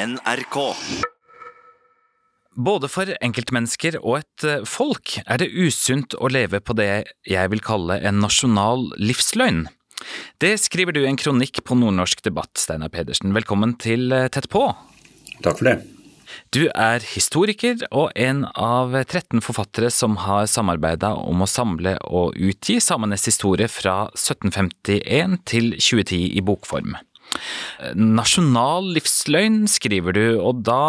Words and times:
NRK. 0.00 0.56
Både 2.56 2.88
for 2.88 3.10
enkeltmennesker 3.20 3.98
og 4.00 4.22
et 4.22 4.46
eh, 4.48 4.62
folk 4.68 5.18
er 5.26 5.42
det 5.42 5.50
usunt 5.52 6.16
å 6.16 6.30
leve 6.32 6.62
på 6.64 6.76
det 6.78 6.88
jeg 7.28 7.52
vil 7.52 7.62
kalle 7.64 7.98
en 8.00 8.20
nasjonal 8.24 8.88
livsløgn. 9.00 9.66
Det 10.40 10.54
skriver 10.62 10.96
du 10.96 11.02
i 11.02 11.08
en 11.10 11.20
kronikk 11.20 11.60
på 11.66 11.76
Nordnorsk 11.76 12.24
debatt, 12.24 12.54
Steinar 12.56 12.92
Pedersen. 12.92 13.34
Velkommen 13.36 13.76
til 13.80 14.08
eh, 14.16 14.28
Tett 14.32 14.48
på. 14.52 14.70
Takk 15.44 15.60
for 15.60 15.68
det. 15.68 15.76
Du 16.54 16.62
er 16.70 17.04
historiker 17.12 17.82
og 17.90 18.14
en 18.14 18.44
av 18.54 18.94
13 19.02 19.42
forfattere 19.44 19.90
som 19.92 20.16
har 20.24 20.48
samarbeida 20.48 21.12
om 21.18 21.44
å 21.44 21.50
samle 21.50 21.96
og 22.06 22.38
utgi 22.38 22.78
samenes 22.80 23.26
historie 23.28 23.68
fra 23.68 24.04
1751 24.14 25.40
til 25.50 25.72
2010 25.76 26.38
i 26.38 26.44
bokform. 26.46 26.96
Nasjonal 27.96 28.90
livsløgn, 28.96 29.64
skriver 29.70 30.16
du, 30.16 30.24
og 30.40 30.64
da 30.66 30.82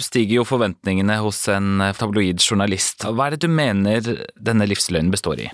stiger 0.00 0.40
jo 0.40 0.46
forventningene 0.48 1.20
hos 1.22 1.44
en 1.52 1.82
tabloid 1.98 2.42
journalist. 2.42 3.06
Hva 3.06 3.28
er 3.28 3.36
det 3.36 3.46
du 3.46 3.52
mener 3.52 4.08
denne 4.34 4.66
livsløgnen 4.66 5.12
består 5.14 5.44
i? 5.44 5.50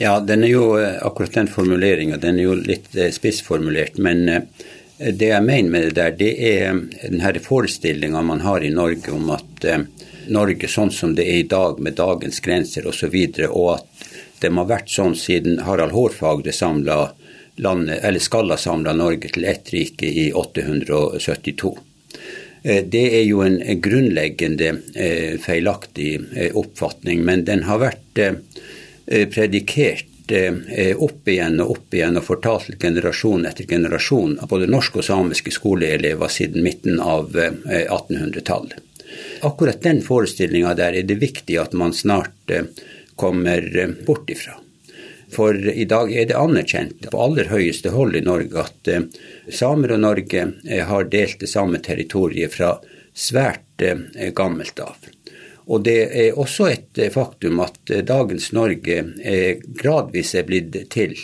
Ja, 0.00 0.16
den 0.20 0.46
er 0.46 0.52
jo 0.52 0.70
akkurat 0.76 1.36
den 1.36 1.50
formuleringa, 1.52 2.16
den 2.20 2.40
er 2.40 2.48
jo 2.48 2.56
litt 2.56 2.88
spissformulert. 3.16 4.00
Men 4.00 4.24
det 4.96 5.28
jeg 5.28 5.44
mener 5.44 5.70
med 5.72 5.90
det 5.90 5.96
der, 5.98 6.16
det 6.16 6.32
er 6.54 6.80
denne 7.04 7.44
forestillinga 7.44 8.24
man 8.24 8.40
har 8.46 8.64
i 8.64 8.72
Norge 8.72 9.12
om 9.12 9.28
at 9.36 9.68
Norge 10.32 10.68
sånn 10.68 10.90
som 10.90 11.12
det 11.14 11.26
er 11.28 11.42
i 11.42 11.48
dag, 11.48 11.80
med 11.80 11.98
dagens 12.00 12.40
grenser 12.40 12.88
osv., 12.88 12.88
og, 12.88 12.96
så 12.96 13.12
videre, 13.12 13.50
og 13.52 13.76
at 13.76 14.40
det 14.40 14.50
må 14.52 14.64
ha 14.64 14.72
vært 14.74 14.90
sånn 14.92 15.14
siden 15.16 15.60
Harald 15.64 15.94
Hårfagre 15.96 16.52
samla 16.52 16.96
landet, 17.56 18.04
eller 18.04 18.20
skal 18.20 18.50
ha 18.50 18.56
samla 18.60 18.92
Norge 18.96 19.28
til 19.32 19.44
ett 19.44 19.72
rike 19.72 20.06
i 20.06 20.32
872. 20.32 21.78
Det 22.66 23.04
er 23.14 23.22
jo 23.22 23.42
en 23.44 23.60
grunnleggende 23.80 24.72
feilaktig 25.44 26.20
oppfatning, 26.58 27.22
men 27.24 27.44
den 27.46 27.62
har 27.68 27.78
vært 27.84 28.18
predikert 29.30 30.32
opp 30.98 31.28
igjen 31.30 31.60
og 31.62 31.70
opp 31.76 31.94
igjen 31.94 32.18
og 32.18 32.26
fortalt 32.26 32.74
generasjon 32.82 33.46
etter 33.46 33.68
generasjon 33.70 34.34
av 34.42 34.50
både 34.50 34.66
norske 34.66 34.98
og 34.98 35.06
samiske 35.06 35.54
skoleelever 35.54 36.32
siden 36.32 36.66
midten 36.66 36.98
av 36.98 37.30
1800-tallet. 37.38 38.82
Akkurat 39.46 39.78
den 39.86 40.02
forestillinga 40.02 40.74
der 40.74 40.98
er 40.98 41.06
det 41.06 41.20
viktig 41.22 41.60
at 41.62 41.76
man 41.78 41.94
snart 41.94 42.50
kommer 43.14 43.62
bort 44.08 44.26
ifra. 44.34 44.58
For 45.36 45.56
i 45.68 45.84
dag 45.84 46.12
er 46.16 46.30
det 46.30 46.38
anerkjent 46.40 47.10
på 47.12 47.20
aller 47.20 47.50
høyeste 47.52 47.92
hold 47.92 48.16
i 48.16 48.24
Norge 48.24 48.62
at 48.62 48.88
samer 49.52 49.92
og 49.96 50.00
Norge 50.00 50.46
har 50.88 51.10
delt 51.12 51.42
det 51.42 51.50
samme 51.52 51.82
territoriet 51.84 52.54
fra 52.54 52.78
svært 53.12 53.84
gammelt 54.36 54.80
av. 54.80 54.96
Og 55.66 55.82
det 55.84 55.98
er 56.08 56.38
også 56.38 56.68
et 56.70 57.00
faktum 57.12 57.60
at 57.64 57.92
dagens 58.08 58.52
Norge 58.56 59.02
gradvis 59.76 60.34
er 60.38 60.46
blitt 60.48 60.78
til 60.94 61.16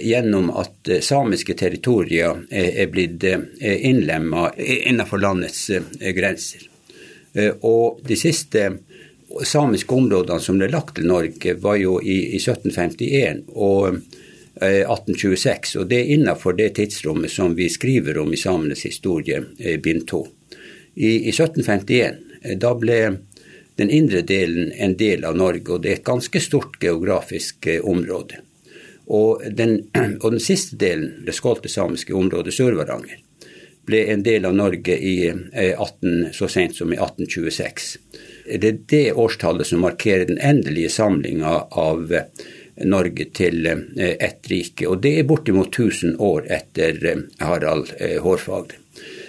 gjennom 0.00 0.48
at 0.58 0.90
samiske 1.04 1.54
territorier 1.60 2.42
er 2.50 2.88
blitt 2.90 3.22
innlemma 3.60 4.48
innenfor 4.56 5.22
landets 5.22 5.68
grenser. 6.16 6.66
Og 7.62 8.00
de 8.08 8.16
siste 8.18 8.64
samiske 9.46 9.94
områdene 9.94 10.40
som 10.40 10.58
ble 10.60 10.68
lagt 10.72 10.96
til 10.98 11.08
Norge, 11.08 11.56
var 11.60 11.78
jo 11.80 11.98
i, 12.00 12.18
i 12.36 12.40
1751 12.40 13.44
og 13.54 13.98
1826. 14.60 15.76
Og 15.80 15.88
det 15.90 16.00
er 16.00 16.12
innenfor 16.16 16.56
det 16.58 16.74
tidsrommet 16.76 17.32
som 17.32 17.56
vi 17.56 17.68
skriver 17.72 18.18
om 18.22 18.32
i 18.32 18.40
samenes 18.40 18.84
historie, 18.86 19.42
bind 19.82 20.06
2. 20.10 20.22
I, 20.94 21.10
I 21.28 21.32
1751 21.32 22.58
da 22.60 22.74
ble 22.74 22.98
den 23.76 23.90
indre 23.90 24.20
delen 24.26 24.72
en 24.72 24.96
del 24.98 25.24
av 25.24 25.36
Norge, 25.38 25.68
og 25.72 25.82
det 25.82 25.90
er 25.90 26.00
et 26.00 26.06
ganske 26.06 26.40
stort 26.42 26.76
geografisk 26.82 27.68
område. 27.82 28.42
Og 29.06 29.42
den, 29.50 29.78
og 30.22 30.30
den 30.34 30.42
siste 30.42 30.76
delen, 30.76 31.22
det 31.26 31.36
skålte 31.36 31.72
samiske 31.72 32.14
området 32.14 32.54
Sør-Varanger, 32.54 33.22
ble 33.86 34.04
en 34.12 34.22
del 34.22 34.44
av 34.46 34.54
Norge 34.54 34.94
i 34.94 35.16
18, 35.30 36.28
så 36.36 36.48
sent 36.50 36.76
som 36.76 36.92
i 36.92 36.98
1826. 37.00 37.96
Det 38.44 38.68
er 38.68 38.78
det 38.90 39.12
årstallet 39.12 39.66
som 39.66 39.84
markerer 39.84 40.26
den 40.26 40.38
endelige 40.38 40.90
samlinga 40.90 41.54
av 41.70 42.14
Norge 42.82 43.24
til 43.34 43.66
ett 43.96 44.50
rike. 44.50 44.86
Og 44.88 45.02
det 45.04 45.18
er 45.18 45.28
bortimot 45.28 45.68
1000 45.70 46.16
år 46.18 46.48
etter 46.50 46.98
Harald 47.38 47.92
Hårfagre. 48.24 48.80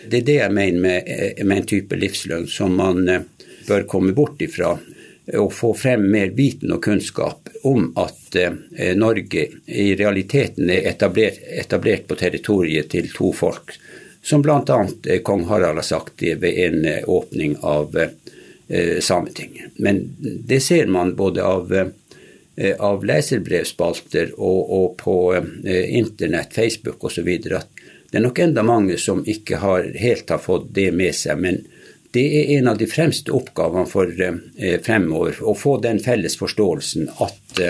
Det 0.09 0.21
er 0.21 0.25
det 0.27 0.39
jeg 0.39 0.55
mener 0.55 0.79
med, 0.81 1.11
med 1.45 1.57
en 1.57 1.69
type 1.69 1.95
livsløgn 1.95 2.47
som 2.51 2.75
man 2.75 3.05
bør 3.67 3.85
komme 3.87 4.15
bort 4.15 4.41
ifra. 4.43 4.73
Og 5.39 5.53
få 5.55 5.71
frem 5.77 6.03
mer 6.11 6.33
viten 6.35 6.73
og 6.75 6.81
kunnskap 6.83 7.47
om 7.63 7.91
at 7.99 8.35
Norge 8.99 9.45
i 9.71 9.93
realiteten 9.95 10.67
er 10.73 10.89
etablert, 10.89 11.39
etablert 11.47 12.09
på 12.09 12.17
territoriet 12.19 12.89
til 12.91 13.07
to 13.13 13.31
folk. 13.35 13.71
Som 14.23 14.43
bl.a. 14.43 14.79
kong 15.23 15.45
Harald 15.47 15.79
har 15.79 15.87
sagt 15.87 16.23
ved 16.23 16.59
en 16.65 16.85
åpning 17.07 17.55
av 17.61 17.95
Sametinget. 19.01 19.75
Men 19.75 20.15
det 20.19 20.59
ser 20.63 20.87
man 20.87 21.15
både 21.15 21.43
av, 21.43 21.73
av 22.79 23.03
leserbrevspalter 23.05 24.31
og, 24.37 24.71
og 24.77 24.95
på 25.01 25.15
internett, 25.67 26.53
Facebook 26.55 27.03
osv. 27.03 27.27
at 27.51 27.83
det 28.11 28.19
er 28.19 28.23
nok 28.23 28.39
enda 28.39 28.63
mange 28.63 28.97
som 29.01 29.23
ikke 29.27 29.59
har, 29.59 29.89
helt 29.99 30.29
har 30.29 30.41
fått 30.41 30.69
det 30.73 30.91
med 30.95 31.15
seg. 31.17 31.43
Men 31.43 31.59
det 32.15 32.23
er 32.39 32.55
en 32.57 32.71
av 32.71 32.79
de 32.79 32.87
fremste 32.87 33.33
oppgavene 33.33 33.89
for 33.89 34.15
fremover, 34.85 35.39
å 35.41 35.55
få 35.57 35.79
den 35.83 35.99
felles 35.99 36.37
forståelsen 36.39 37.09
at 37.25 37.63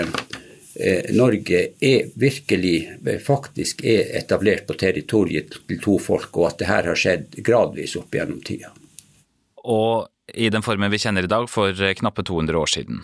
Norge 1.14 1.60
er 1.80 2.08
virkelig 2.14 2.98
faktisk 3.22 3.84
er 3.86 4.10
etablert 4.18 4.66
på 4.66 4.74
territoriet 4.74 5.54
til 5.68 5.78
to 5.80 5.98
folk, 6.02 6.34
og 6.36 6.48
at 6.48 6.58
det 6.58 6.68
her 6.68 6.88
har 6.90 6.98
skjedd 6.98 7.38
gradvis 7.46 7.94
opp 8.00 8.14
gjennom 8.14 8.40
tida. 8.42 8.72
Og 9.70 10.10
i 10.32 10.48
den 10.50 10.62
formen 10.64 10.90
vi 10.90 10.98
kjenner 11.02 11.26
i 11.26 11.30
dag, 11.30 11.48
for 11.50 11.72
knappe 11.74 12.22
200 12.24 12.58
år 12.58 12.70
siden? 12.70 13.02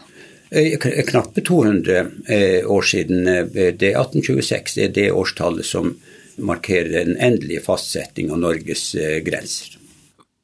Knappe 1.10 1.44
200 1.46 2.64
år 2.66 2.82
siden. 2.82 3.28
Det 3.52 3.92
er 3.92 4.00
1826 4.00 4.74
det 4.78 4.84
er 4.88 4.94
det 4.96 5.12
årstallet 5.12 5.66
som 5.68 5.92
markerer 6.40 7.04
den 7.04 7.18
endelige 7.20 7.60
fastsetting 7.66 8.32
av 8.32 8.40
Norges 8.40 8.94
grenser. 9.26 9.76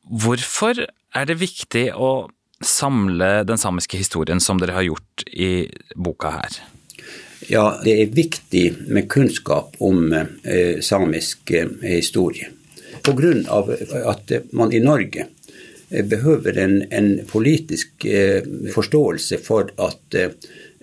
Hvorfor 0.07 0.85
er 0.87 1.27
det 1.27 1.39
viktig 1.41 1.89
å 1.97 2.29
samle 2.63 3.45
den 3.49 3.59
samiske 3.59 3.99
historien 3.99 4.41
som 4.41 4.61
dere 4.61 4.77
har 4.77 4.87
gjort 4.87 5.25
i 5.33 5.67
boka 5.97 6.37
her? 6.37 6.61
Ja, 7.51 7.81
det 7.83 7.97
er 8.01 8.15
viktig 8.15 8.67
med 8.87 9.09
kunnskap 9.13 9.75
om 9.83 10.13
samisk 10.85 11.51
historie. 11.83 12.53
På 13.03 13.13
grunn 13.17 13.43
av 13.53 13.69
at 13.73 14.33
man 14.57 14.73
i 14.75 14.81
Norge 14.83 15.27
behøver 15.89 16.59
en, 16.59 16.83
en 16.91 17.21
politisk 17.31 18.05
eh, 18.05 18.43
forståelse 18.75 19.39
for 19.39 19.71
at 19.79 20.15
eh, 20.19 20.35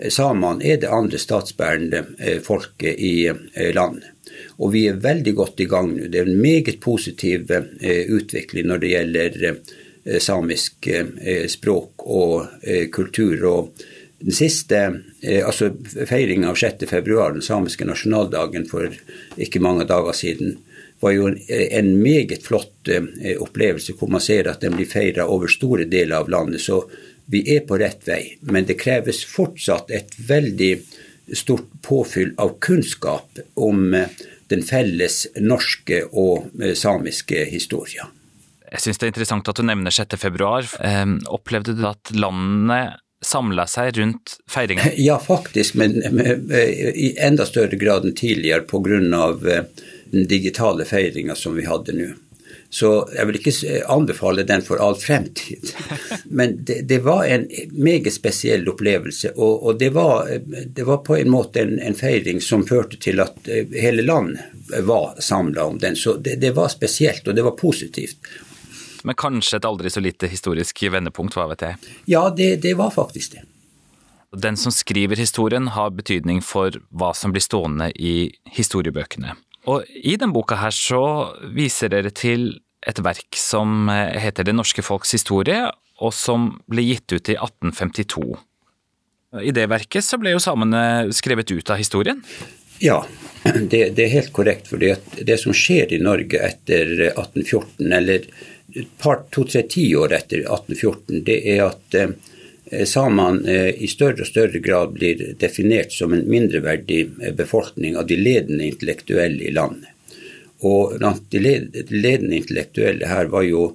samene 0.10 0.64
er 0.64 0.80
det 0.82 0.92
andre 0.92 1.20
statsbærende 1.20 2.06
eh, 2.20 2.40
folket 2.44 3.00
i 3.00 3.30
landet. 3.76 4.10
Og 4.64 4.72
vi 4.74 4.88
er 4.88 5.02
veldig 5.04 5.34
godt 5.36 5.60
i 5.60 5.68
gang 5.70 5.92
nå. 5.94 6.08
Det 6.08 6.22
er 6.22 6.30
en 6.30 6.42
meget 6.42 6.80
positiv 6.82 7.52
utvikling 7.84 8.70
når 8.70 8.80
det 8.82 8.92
gjelder 8.94 9.58
samisk 10.24 10.88
språk 11.52 12.06
og 12.10 12.64
kultur. 12.92 13.44
og 13.46 13.84
den 14.24 14.34
siste 14.34 14.80
altså 15.22 15.70
feiringa 16.08 16.50
av 16.50 16.58
6.2, 16.58 17.34
den 17.36 17.46
samiske 17.46 17.86
nasjonaldagen 17.86 18.66
for 18.72 18.90
ikke 19.38 19.62
mange 19.62 19.86
dager 19.86 20.18
siden, 20.18 20.58
var 21.04 21.14
jo 21.16 21.30
en 21.30 21.90
meget 22.02 22.46
flott 22.46 22.90
opplevelse 23.44 23.96
hvor 24.00 24.12
man 24.12 24.24
ser 24.24 24.50
at 24.52 24.64
den 24.64 24.78
blir 24.78 24.90
feira 24.90 25.28
over 25.30 25.52
store 25.52 25.86
deler 25.92 26.24
av 26.24 26.32
landet. 26.32 26.64
Så 26.64 26.84
vi 27.32 27.44
er 27.56 27.64
på 27.68 27.78
rett 27.80 28.08
vei. 28.08 28.38
Men 28.42 28.68
det 28.68 28.80
kreves 28.82 29.24
fortsatt 29.28 29.92
et 29.92 30.16
veldig 30.28 30.74
stort 31.36 31.70
påfyll 31.86 32.34
av 32.42 32.58
kunnskap 32.64 33.40
om 33.54 33.94
den 34.52 34.66
felles 34.68 35.24
norske 35.40 36.04
og 36.12 36.52
samiske 36.76 37.46
historien. 37.52 38.12
Jeg 38.74 38.82
syns 38.82 39.00
det 39.00 39.06
er 39.08 39.14
interessant 39.14 39.50
at 39.50 39.60
du 39.60 39.66
nevner 39.66 39.94
6. 39.94 40.18
februar. 40.18 40.68
Opplevde 41.32 41.76
du 41.78 41.86
at 41.88 42.12
landene 42.16 42.96
samla 43.24 43.68
seg 43.70 43.98
rundt 44.00 44.38
feiringa? 44.52 44.90
Ja, 45.08 45.20
faktisk, 45.22 45.78
men 45.80 45.96
i 46.02 47.14
enda 47.22 47.46
større 47.48 47.80
grad 47.80 48.08
enn 48.08 48.18
tidligere 48.18 48.66
pga 48.68 49.64
den 50.14 50.28
digitale 50.30 50.86
feiringa 50.86 51.36
som 51.36 51.58
vi 51.58 51.66
hadde 51.66 51.98
nå. 51.98 52.14
Så 52.74 52.90
jeg 53.14 53.28
vil 53.30 53.38
ikke 53.38 53.82
anbefale 53.94 54.44
den 54.50 54.64
for 54.66 54.82
all 54.82 54.96
fremtid. 54.98 55.74
Men 56.40 56.56
det, 56.66 56.80
det 56.90 57.04
var 57.06 57.26
en 57.30 57.46
meget 57.72 58.14
spesiell 58.14 58.66
opplevelse. 58.70 59.36
Og, 59.36 59.68
og 59.68 59.78
det, 59.80 59.92
var, 59.94 60.32
det, 60.66 60.82
var, 60.88 61.04
på 61.06 61.20
en 61.20 61.30
måte 61.30 61.62
en, 61.62 61.76
en, 61.80 61.94
feiring 61.94 62.42
som 62.42 62.66
førte 62.66 62.98
til 62.98 63.22
at 63.22 63.46
eh, 63.46 63.70
hele 63.78 64.02
landet 64.02 64.82
var 64.90 65.22
samla 65.22 65.68
om 65.70 65.78
den. 65.78 65.96
Så 65.96 66.16
det, 66.18 66.40
det, 66.42 66.56
var 66.58 66.74
spesielt, 66.74 67.28
og 67.28 67.38
det 67.38 67.46
var 67.46 67.54
positivt. 67.62 68.18
men 69.04 69.16
kanskje 69.16 69.58
et 69.58 69.66
aldri 69.70 69.90
så 69.90 70.02
lite 70.02 70.28
historisk 70.32 70.84
vendepunkt, 70.84 71.38
hva 71.38 71.50
vet 71.54 71.62
jeg? 71.62 71.94
Ja, 72.06 72.30
det, 72.30 72.56
det 72.66 72.74
var 72.80 72.90
faktisk 72.90 73.38
det. 73.38 73.46
Den 74.34 74.58
som 74.58 74.72
skriver 74.72 75.16
historien 75.16 75.68
har 75.68 75.94
betydning 75.94 76.42
for 76.42 76.74
hva 76.90 77.14
som 77.14 77.32
blir 77.36 77.44
stående 77.44 77.92
i 77.94 78.32
historiebøkene. 78.58 79.36
Og 79.70 79.88
i 79.96 80.18
den 80.20 80.34
boka 80.36 80.58
her 80.60 80.76
så 80.76 81.04
viser 81.56 81.94
dere 81.94 82.12
til 82.12 82.50
et 82.84 83.00
verk 83.00 83.38
som 83.40 83.88
heter 83.90 84.44
Det 84.44 84.56
norske 84.56 84.84
folks 84.84 85.14
historie, 85.16 85.70
og 86.04 86.12
som 86.16 86.50
ble 86.68 86.84
gitt 86.84 87.14
ut 87.14 87.32
i 87.32 87.38
1852. 87.38 88.26
I 89.42 89.54
det 89.56 89.70
verket 89.72 90.06
så 90.06 90.20
ble 90.22 90.36
jo 90.36 90.42
samene 90.44 91.14
skrevet 91.16 91.54
ut 91.56 91.72
av 91.72 91.80
historien? 91.80 92.20
Ja, 92.84 93.00
det, 93.44 93.96
det 93.96 94.04
er 94.04 94.12
helt 94.18 94.34
korrekt. 94.36 94.68
For 94.70 94.82
det 94.82 95.38
som 95.42 95.56
skjer 95.56 95.94
i 95.96 96.02
Norge 96.04 96.42
etter 96.44 96.92
1814, 97.14 97.88
eller 97.88 98.28
to-tre 99.00 99.64
tiår 99.70 100.14
etter 100.20 100.44
1814, 100.44 101.24
det 101.26 101.40
er 101.56 101.66
at 101.70 101.98
eh, 101.98 102.14
samene 102.86 103.52
eh, 103.52 103.84
i 103.84 103.88
større 103.88 104.26
og 104.26 104.30
større 104.30 104.60
grad 104.64 104.94
blir 104.98 105.22
definert 105.40 105.94
som 105.94 106.14
en 106.14 106.26
mindreverdig 106.30 107.02
eh, 107.22 107.34
befolkning 107.36 107.98
av 107.98 108.08
de 108.10 108.18
ledende 108.20 108.68
intellektuelle 108.68 109.44
i 109.48 109.54
landet. 109.54 109.90
Og 110.64 110.98
blant 110.98 111.26
de 111.32 111.42
ledende 111.44 112.38
intellektuelle 112.38 113.10
her 113.10 113.32
var 113.32 113.44
jo 113.44 113.74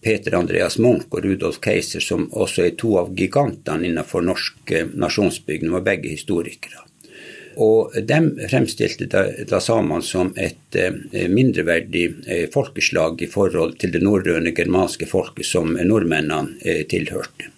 Peter 0.00 0.38
Andreas 0.38 0.78
Munch 0.80 1.10
og 1.10 1.24
Rudolf 1.24 1.58
Keiser, 1.60 2.00
som 2.00 2.30
også 2.32 2.64
er 2.64 2.76
to 2.80 2.94
av 3.00 3.10
gigantene 3.16 3.90
innenfor 3.90 4.24
norsk 4.24 4.72
eh, 4.72 4.86
De 4.88 5.74
var 5.74 5.84
begge 5.84 6.08
historikere. 6.08 6.86
Og 7.60 7.92
de 8.06 8.46
fremstilte 8.48 9.06
da, 9.10 9.24
da 9.48 9.60
samene 9.60 10.02
som 10.06 10.32
et 10.38 10.76
eh, 10.78 11.28
mindreverdig 11.28 12.04
eh, 12.26 12.44
folkeslag 12.52 13.22
i 13.22 13.28
forhold 13.30 13.76
til 13.82 13.92
det 13.92 14.02
norrøne 14.04 14.54
germanske 14.56 15.08
folket 15.10 15.48
som 15.48 15.74
nordmennene 15.74 16.56
eh, 16.62 16.84
tilhørte. 16.88 17.50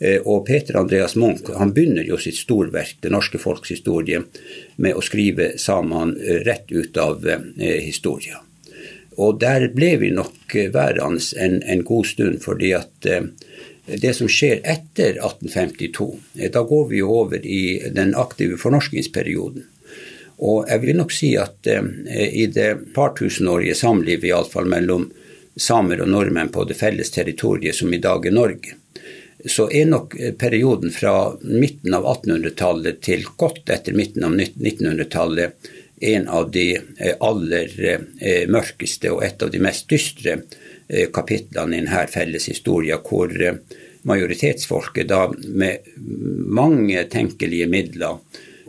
Eh, 0.00 0.20
og 0.24 0.46
Peter 0.48 0.80
Andreas 0.80 1.16
Munch 1.16 1.52
han 1.54 1.74
begynner 1.76 2.08
jo 2.08 2.16
sitt 2.18 2.40
storverk, 2.40 2.96
'Det 3.00 3.12
norske 3.12 3.38
folks 3.38 3.70
historie', 3.70 4.24
med 4.76 4.94
å 4.94 5.04
skrive 5.04 5.58
samene 5.58 6.16
eh, 6.18 6.40
rett 6.44 6.72
ut 6.72 6.96
av 6.96 7.26
historien. 7.58 8.40
Og 9.20 9.40
der 9.40 9.68
ble 9.74 9.96
vi 10.00 10.10
nok 10.14 10.54
værende 10.72 11.20
en, 11.36 11.62
en 11.62 11.84
god 11.84 12.06
stund, 12.06 12.40
fordi 12.44 12.72
at 12.72 13.06
eh, 13.06 13.26
det 14.00 14.14
som 14.16 14.30
skjer 14.30 14.62
etter 14.64 15.18
1852, 15.18 16.08
eh, 16.38 16.50
da 16.52 16.62
går 16.62 16.88
vi 16.92 17.02
over 17.02 17.44
i 17.44 17.90
den 17.92 18.14
aktive 18.14 18.58
fornorskingsperioden. 18.60 19.66
Og 20.40 20.70
jeg 20.70 20.82
vil 20.86 20.96
nok 20.96 21.12
si 21.12 21.34
at 21.36 21.68
eh, 21.68 21.84
i 22.30 22.46
det 22.54 22.94
par 22.94 23.12
tusenårige 23.18 23.76
samlivet, 23.76 24.30
iallfall 24.30 24.70
mellom 24.70 25.10
samer 25.56 26.00
og 26.00 26.12
nordmenn 26.14 26.52
på 26.54 26.64
det 26.64 26.78
felles 26.78 27.10
territoriet 27.12 27.76
som 27.76 27.92
i 27.92 28.00
dag 28.00 28.24
er 28.26 28.36
Norge, 28.36 28.76
så 29.48 29.68
er 29.72 29.86
nok 29.88 30.16
perioden 30.38 30.92
fra 30.92 31.32
midten 31.44 31.94
av 31.96 32.04
1800-tallet 32.10 33.00
til 33.04 33.24
godt 33.40 33.70
etter 33.72 33.96
midten 33.96 34.26
av 34.26 34.34
1900-tallet 34.36 35.70
en 36.00 36.28
av 36.28 36.50
de 36.50 36.76
eh, 36.76 37.14
aller 37.20 37.70
eh, 38.18 38.48
mørkeste 38.48 39.12
og 39.12 39.24
et 39.24 39.42
av 39.42 39.50
de 39.52 39.60
mest 39.60 39.88
dystre 39.90 40.38
eh, 40.88 41.10
kapitlene 41.12 41.76
i 41.76 41.82
denne 41.82 42.06
felles 42.08 42.48
historien, 42.48 43.02
hvor 43.04 43.34
majoritetsfolket 44.08 45.10
da 45.10 45.26
med 45.44 45.90
mange 46.48 47.04
tenkelige 47.12 47.68
midler 47.68 48.16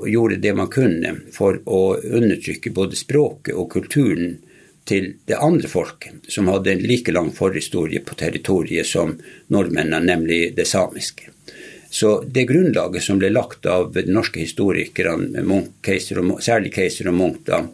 gjorde 0.07 0.41
det 0.43 0.53
man 0.57 0.67
kunne 0.71 1.13
for 1.31 1.61
å 1.65 1.95
undertrykke 1.95 2.73
både 2.75 2.99
språket 2.99 3.55
og 3.55 3.69
kulturen 3.71 4.35
til 4.91 5.13
det 5.25 5.39
andre 5.39 5.69
folket, 5.71 6.27
som 6.27 6.49
hadde 6.51 6.73
en 6.73 6.83
like 6.83 7.11
lang 7.15 7.31
forhistorie 7.31 8.03
på 8.03 8.17
territoriet 8.19 8.87
som 8.87 9.15
nordmennene, 9.47 10.03
nemlig 10.03 10.41
det 10.57 10.67
samiske. 10.67 11.31
Så 11.91 12.23
det 12.27 12.43
grunnlaget 12.47 13.03
som 13.03 13.19
ble 13.19 13.29
lagt 13.31 13.65
av 13.67 13.97
norske 14.07 14.43
historikerne, 14.43 15.43
særlig 16.39 16.73
Keiser 16.75 17.11
og 17.11 17.17
Munch, 17.19 17.41
da, 17.47 17.65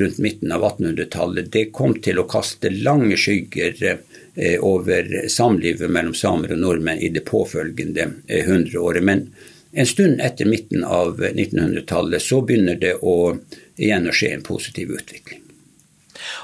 rundt 0.00 0.18
midten 0.18 0.54
av 0.54 0.64
1800-tallet, 0.64 1.52
det 1.52 1.68
kom 1.74 1.94
til 2.02 2.18
å 2.18 2.26
kaste 2.30 2.70
lange 2.72 3.18
skygger 3.20 3.82
eh, 3.84 4.56
over 4.58 5.28
samlivet 5.30 5.90
mellom 5.90 6.16
samer 6.18 6.54
og 6.56 6.62
nordmenn 6.64 7.02
i 7.02 7.12
det 7.14 7.26
påfølgende 7.28 8.08
eh, 8.26 8.46
hundreåret. 8.48 9.04
Men 9.06 9.28
en 9.70 9.86
stund 9.90 10.22
etter 10.22 10.50
midten 10.50 10.82
av 10.86 11.20
1900-tallet 11.20 12.22
så 12.22 12.42
begynner 12.42 12.78
det 12.80 12.96
å, 13.02 13.36
igjen 13.76 14.10
å 14.10 14.14
skje 14.14 14.34
en 14.34 14.46
positiv 14.46 14.96
utvikling. 14.98 15.43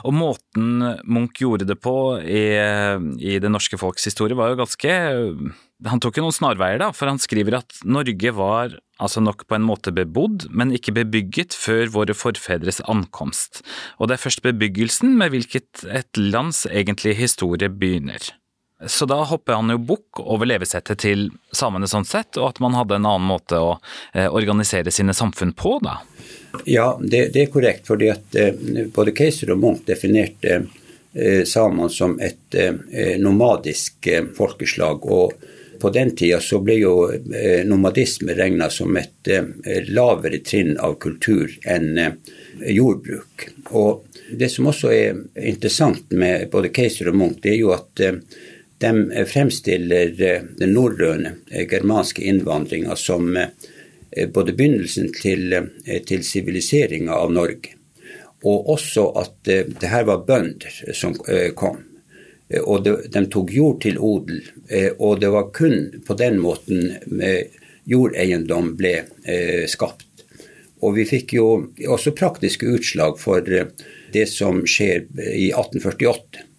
Og 0.04 0.14
måten 0.16 0.84
Munch 1.04 1.40
gjorde 1.42 1.68
det 1.68 1.78
på 1.82 1.94
i, 2.20 2.44
i 3.20 3.38
det 3.42 3.50
norske 3.52 3.78
folks 3.80 4.08
historie 4.08 4.38
var 4.38 4.52
jo 4.52 4.60
ganske 4.62 4.94
Han 5.88 6.02
tok 6.02 6.18
jo 6.18 6.26
noen 6.26 6.36
snarveier, 6.36 6.80
da, 6.82 6.90
for 6.92 7.08
han 7.08 7.20
skriver 7.22 7.60
at 7.62 7.78
Norge 7.88 8.34
var 8.36 8.74
altså 9.00 9.22
nok 9.24 9.46
på 9.48 9.56
en 9.56 9.64
måte 9.64 9.94
bebodd, 9.96 10.44
men 10.52 10.74
ikke 10.76 10.92
bebygget 10.98 11.56
før 11.56 11.88
våre 11.94 12.16
forfedres 12.16 12.82
ankomst. 12.84 13.62
Og 13.96 14.10
det 14.10 14.18
er 14.18 14.24
først 14.26 14.44
bebyggelsen 14.44 15.16
med 15.16 15.32
hvilket 15.32 15.86
et 15.88 16.20
lands 16.20 16.66
egentlige 16.68 17.16
historie 17.22 17.72
begynner. 17.72 18.28
Så 18.86 19.06
da 19.06 19.24
hopper 19.24 19.52
han 19.52 19.70
jo 19.70 19.78
bukk 19.78 20.20
over 20.20 20.48
levesettet 20.48 21.02
til 21.02 21.26
samene 21.52 21.88
sånn 21.88 22.06
sett, 22.08 22.38
og 22.40 22.54
at 22.54 22.60
man 22.64 22.76
hadde 22.78 22.96
en 22.96 23.08
annen 23.10 23.28
måte 23.28 23.60
å 23.60 23.74
eh, 24.14 24.24
organisere 24.32 24.92
sine 24.94 25.12
samfunn 25.16 25.52
på, 25.52 25.76
da. 25.84 25.98
Ja, 26.64 26.94
det, 27.00 27.26
det 27.34 27.44
er 27.44 27.52
korrekt. 27.52 27.86
fordi 27.86 28.08
at 28.08 28.36
eh, 28.40 28.56
både 28.94 29.12
Keiser 29.16 29.52
og 29.52 29.60
Munch 29.60 29.84
definerte 29.84 30.62
eh, 31.12 31.44
samene 31.44 31.90
som 31.92 32.16
et 32.20 32.56
nomadisk 33.20 34.08
folkeslag. 34.36 35.04
og 35.06 35.48
på 35.80 35.90
den 35.90 36.10
tida 36.16 36.36
så 36.44 36.58
ble 36.60 36.74
jo 36.76 36.94
nomadisme 37.64 38.34
regna 38.36 38.66
som 38.70 38.98
et 39.00 39.28
lavere 39.88 40.42
trinn 40.44 40.74
av 40.76 40.98
kultur 41.00 41.54
enn 41.64 41.96
jordbruk. 42.60 43.46
Og 43.70 44.04
Det 44.30 44.50
som 44.52 44.68
også 44.68 44.90
er 44.92 45.22
interessant 45.40 46.12
med 46.12 46.50
både 46.52 46.68
Keiser 46.68 47.08
og 47.08 47.16
Munch, 47.16 47.40
det 47.42 47.54
er 47.54 47.56
jo 47.62 47.72
at 47.72 48.02
de 48.80 49.24
fremstiller 49.28 50.14
den 50.16 50.72
norrøne 50.72 51.34
germanske 51.68 52.24
innvandringa 52.24 52.96
som 52.96 53.36
Eh, 54.12 54.28
både 54.28 54.52
begynnelsen 54.52 55.12
til 56.06 56.24
siviliseringa 56.24 57.12
eh, 57.12 57.18
av 57.18 57.32
Norge, 57.32 57.76
og 58.42 58.72
også 58.74 59.06
at 59.20 59.50
eh, 59.50 59.68
det 59.70 59.90
her 59.92 60.08
var 60.08 60.24
bønder 60.26 60.94
som 60.96 61.14
kom. 61.56 61.78
Og 62.66 62.82
de 62.82 63.20
tok 63.30 63.52
jord 63.54 63.76
til 63.84 63.98
odel, 64.02 64.40
og 64.98 65.20
det 65.22 65.28
var 65.30 65.52
kun 65.54 66.00
på 66.02 66.16
den 66.18 66.40
måten 66.42 66.96
jordeiendom 67.86 68.72
ble 68.74 69.04
skapt. 69.70 70.24
Og 70.82 70.96
vi 70.96 71.04
fikk 71.06 71.36
jo 71.36 71.44
også 71.86 72.10
praktiske 72.18 72.66
utslag 72.66 73.20
for 73.22 73.46
det 73.46 74.26
som 74.32 74.64
skjer 74.66 75.06
i 75.30 75.52
1848 75.54 76.49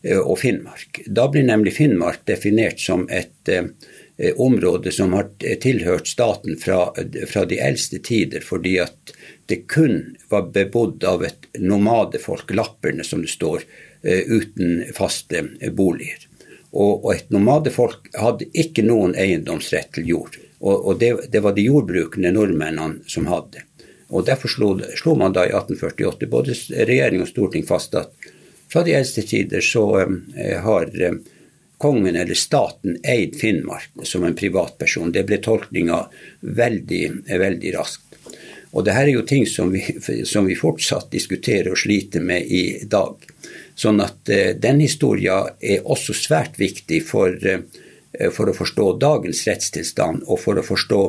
og 0.00 0.38
Finnmark. 0.40 1.02
Da 1.12 1.26
blir 1.28 1.44
nemlig 1.44 1.74
Finnmark 1.76 2.22
definert 2.28 2.80
som 2.80 3.02
et 3.12 3.50
Eh, 4.22 4.32
område 4.36 4.92
som 4.92 5.12
har 5.12 5.28
tilhørt 5.60 6.06
staten 6.06 6.56
fra, 6.56 6.94
fra, 7.28 7.44
de 7.44 7.56
eldste 7.58 7.98
tider, 7.98 8.40
fordi 8.44 8.74
at 8.78 9.12
det 9.48 9.62
kun 9.72 10.16
var 10.28 10.50
bebodd 10.52 11.06
av 11.08 11.24
et 11.24 11.46
nomadefolk, 11.56 12.52
lapperne 12.52 13.04
som 13.04 13.22
det 13.24 13.30
står, 13.32 13.64
eh, 14.02 14.28
uten 14.28 14.82
faste 14.92 15.40
boliger. 15.72 16.26
Og, 16.70 17.04
og 17.04 17.14
et 17.14 17.32
nomadefolk 17.32 18.10
hadde 18.12 18.50
ikke 18.52 18.84
noen 18.84 19.16
eiendomsrett 19.16 19.94
til 19.96 20.12
jord. 20.12 20.36
Og, 20.60 20.76
og 20.76 21.00
det, 21.00 21.14
det, 21.32 21.40
var 21.40 21.56
de 21.56 21.64
jordbrukende 21.64 22.34
nordmennene 22.36 23.08
som 23.08 23.30
hadde. 23.32 23.64
Og 24.12 24.28
Derfor 24.28 24.52
slo, 24.52 24.74
slo, 25.00 25.16
man 25.16 25.32
da 25.32 25.46
i 25.48 25.54
1848 25.56 26.28
både 26.28 26.58
regjering 26.76 27.24
og 27.24 27.32
storting 27.32 27.64
fast 27.64 27.96
at 27.96 28.12
fra 28.72 28.82
de 28.86 28.94
eldste 28.94 29.22
tider 29.22 29.60
så 29.60 29.84
eh, 30.00 30.60
har 30.62 31.02
eh, 31.02 31.18
kongen 31.78 32.16
eller 32.16 32.34
staten 32.34 32.98
eid 33.02 33.36
Finnmark 33.36 33.90
som 34.02 34.24
en 34.24 34.36
privatperson. 34.36 35.12
Det 35.12 35.24
ble 35.26 35.40
tolkninga 35.42 36.04
veldig, 36.40 37.04
veldig 37.26 37.74
raskt. 37.74 38.06
Og 38.70 38.84
det 38.86 38.94
her 38.94 39.08
er 39.08 39.16
jo 39.16 39.26
ting 39.26 39.46
som 39.50 39.72
vi, 39.72 39.82
som 40.32 40.46
vi, 40.46 40.58
fortsatt 40.58 41.10
diskuterer 41.10 41.72
og 41.72 41.80
sliter 41.80 42.22
med 42.22 42.46
i 42.46 42.84
dag. 42.84 43.16
Sånn 43.74 44.02
at 44.04 44.30
uh, 44.30 44.52
den 44.60 44.82
historia 44.84 45.40
er 45.58 45.88
også 45.88 46.14
svært 46.14 46.60
viktig 46.60 47.00
for, 47.08 47.32
uh, 47.32 47.64
for, 48.30 48.52
å 48.52 48.54
forstå 48.54 48.86
dagens 49.02 49.42
rettstilstand, 49.48 50.28
og 50.28 50.38
for 50.44 50.60
å 50.60 50.66
forstå 50.66 51.00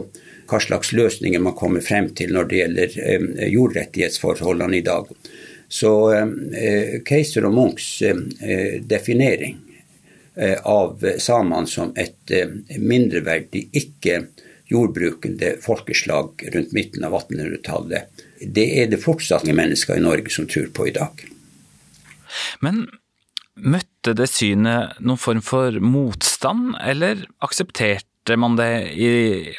hva 0.50 0.60
slags 0.63 0.96
løsninger 0.96 1.44
man 1.44 1.53
kommer 1.60 1.84
frem 1.86 2.10
til 2.18 2.34
når 2.34 2.48
det 2.50 2.58
gjelder 2.58 2.96
jordrettighetsforholdene 3.51 4.80
i 4.80 4.84
dag. 4.88 5.12
Så 5.72 5.92
um, 6.12 6.34
Keiser 7.08 7.46
og 7.48 7.54
Munchs 7.56 8.01
definering 8.92 9.60
Eh, 10.36 10.60
av 10.63 11.04
samene 11.20 11.68
som 11.68 11.90
et 12.00 12.32
eh, 12.32 12.48
mindreverdig, 12.80 13.66
ikke 13.75 14.22
jordbrukende 14.72 15.58
folkeslag 15.60 16.46
rundt 16.54 16.72
midten 16.72 17.04
av 17.04 17.18
1800-tallet. 17.18 18.24
Det 18.40 18.63
er 18.80 18.88
det 18.94 19.01
fortsatt 19.04 19.44
mennesker 19.44 20.00
i 20.00 20.06
Norge 20.06 20.32
som 20.32 20.48
tror 20.48 20.70
på 20.72 20.88
i 20.88 20.94
dag. 20.96 21.25
Men 22.63 22.86
møtte 23.60 24.16
det 24.16 24.30
synet 24.32 24.96
noen 25.04 25.20
form 25.20 25.44
for 25.44 25.75
motstand, 25.84 26.78
eller 26.80 27.28
aksepterte 27.44 28.40
man 28.40 28.56
det 28.56 28.72
i 28.96 29.12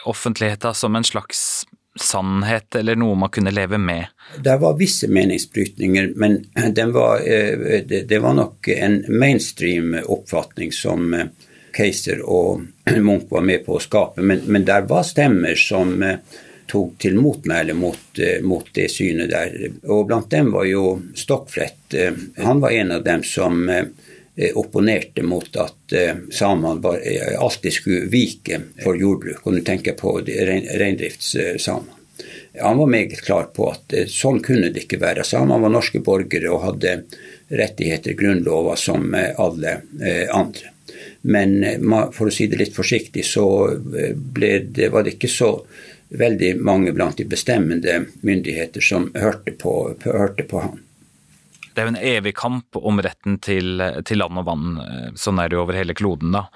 offentligheten 0.08 0.72
som 0.72 0.96
en 0.96 1.04
slags 1.04 1.66
sannhet 2.00 2.74
eller 2.74 2.96
noe 2.96 3.16
man 3.18 3.30
kunne 3.30 3.50
leve 3.50 3.78
med? 3.78 4.06
Det 4.44 4.56
var 4.56 4.76
visse 4.78 5.08
meningsbrytninger, 5.08 6.12
men 6.16 6.44
var, 6.92 7.20
eh, 7.20 7.82
det 8.08 8.18
var 8.18 8.34
nok 8.34 8.68
en 8.68 9.04
mainstream 9.08 9.96
oppfatning 10.04 10.72
som 10.72 11.14
eh, 11.14 11.26
Keiser 11.76 12.20
og 12.20 12.62
Munch 13.00 13.28
var 13.30 13.44
med 13.44 13.66
på 13.66 13.76
å 13.76 13.82
skape. 13.82 14.22
Men, 14.22 14.40
men 14.46 14.64
der 14.64 14.88
var 14.88 15.04
stemmer 15.08 15.54
som 15.54 16.02
eh, 16.02 16.18
tok 16.72 16.96
til 17.00 17.18
motmæle 17.20 17.74
mot, 17.76 18.20
mot, 18.48 18.68
det 18.72 18.86
synet 18.88 19.28
der. 19.28 19.56
Og 19.92 20.06
blant 20.08 20.30
dem 20.32 20.52
var 20.54 20.64
jo 20.64 20.94
Stockflett. 21.14 21.92
Han 22.38 22.62
var 22.62 22.72
en 22.72 22.94
av 22.96 23.02
dem 23.04 23.24
som 23.26 23.66
opponerte 24.56 25.20
mot 25.26 25.56
at 25.60 25.92
samene 26.32 26.92
alltid 27.36 27.74
skulle 27.76 28.06
vike 28.08 28.60
for 28.80 28.96
jordbruk. 28.96 29.42
Og 29.44 29.58
nå 29.58 29.64
tenker 29.66 29.92
jeg 29.92 30.00
på 30.00 30.14
reindriftssamene. 30.24 31.98
Han 32.60 32.78
var 32.78 32.86
meget 32.86 33.20
klar 33.20 33.42
på 33.42 33.70
at 33.70 33.92
eh, 33.92 34.08
sånn 34.08 34.42
kunne 34.44 34.70
det 34.72 34.84
ikke 34.84 35.00
være. 35.00 35.24
Samene 35.24 35.62
var 35.62 35.72
norske 35.72 36.02
borgere 36.04 36.50
og 36.52 36.66
hadde 36.66 36.98
rettigheter, 37.48 38.16
grunnlover, 38.18 38.76
som 38.76 39.14
eh, 39.16 39.32
alle 39.40 39.78
eh, 40.02 40.28
andre. 40.28 40.68
Men 41.22 41.54
for 42.12 42.28
å 42.28 42.34
si 42.34 42.48
det 42.50 42.58
litt 42.58 42.74
forsiktig, 42.76 43.22
så 43.24 43.44
det, 43.78 44.88
var 44.90 45.06
det 45.06 45.14
ikke 45.14 45.30
så 45.30 45.52
veldig 46.18 46.56
mange 46.60 46.92
blant 46.92 47.16
de 47.16 47.24
bestemmende 47.30 48.00
myndigheter 48.26 48.82
som 48.84 49.06
hørte 49.14 49.54
på, 49.58 49.94
hørte 50.02 50.44
på 50.50 50.64
han. 50.66 50.80
Det 51.72 51.82
er 51.82 51.88
jo 51.88 51.94
en 51.94 52.04
evig 52.12 52.34
kamp 52.38 52.78
om 52.78 53.00
retten 53.04 53.38
til, 53.42 53.82
til 54.06 54.22
land 54.22 54.40
og 54.42 54.48
vann. 54.48 54.78
Sånn 55.18 55.40
er 55.40 55.50
det 55.50 55.58
jo 55.58 55.64
over 55.64 55.78
hele 55.78 55.96
kloden, 55.96 56.34
da. 56.36 56.46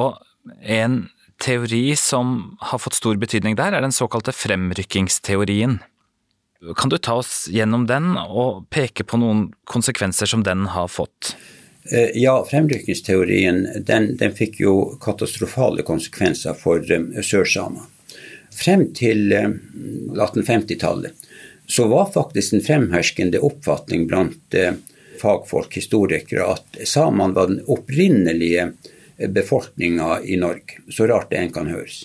Og 0.00 0.18
en 0.62 1.06
teori 1.42 1.96
som 1.96 2.56
har 2.60 2.80
fått 2.80 2.98
stor 3.00 3.16
betydning 3.20 3.56
der, 3.58 3.74
er 3.74 3.84
den 3.84 3.94
såkalte 3.94 4.32
fremrykkingsteorien. 4.36 5.78
Kan 6.76 6.90
du 6.90 6.96
ta 6.98 7.18
oss 7.20 7.46
gjennom 7.52 7.84
den, 7.86 8.14
og 8.16 8.64
peke 8.72 9.04
på 9.04 9.20
noen 9.20 9.50
konsekvenser 9.68 10.30
som 10.30 10.42
den 10.46 10.66
har 10.72 10.88
fått? 10.88 11.34
Eh, 11.92 12.16
ja, 12.18 12.34
fremrykkingsteorien 12.50 13.84
den, 13.86 14.14
den 14.18 14.32
fikk 14.34 14.60
jo 14.64 14.72
katastrofale 15.02 15.84
konsekvenser 15.86 16.56
for 16.58 16.82
um, 16.92 17.12
sørsamer. 17.22 17.84
Frem 18.56 18.88
til 18.96 19.30
um, 19.36 19.58
1850-tallet 20.16 21.25
så 21.66 21.86
var 21.90 22.12
faktisk 22.14 22.54
den 22.54 22.64
fremherskende 22.66 23.40
oppfatning 23.42 24.06
blant 24.10 24.54
uh, 24.54 24.76
fagfolk, 25.20 25.76
historikere, 25.76 26.46
at 26.56 26.78
samene 26.88 27.34
var 27.34 27.50
den 27.50 27.62
opprinnelige 27.66 28.70
befolkninga 29.16 30.20
i 30.22 30.36
Norge, 30.36 30.82
så 30.92 31.06
rart 31.06 31.30
det 31.30 31.40
enn 31.40 31.54
kan 31.54 31.70
høres. 31.72 32.04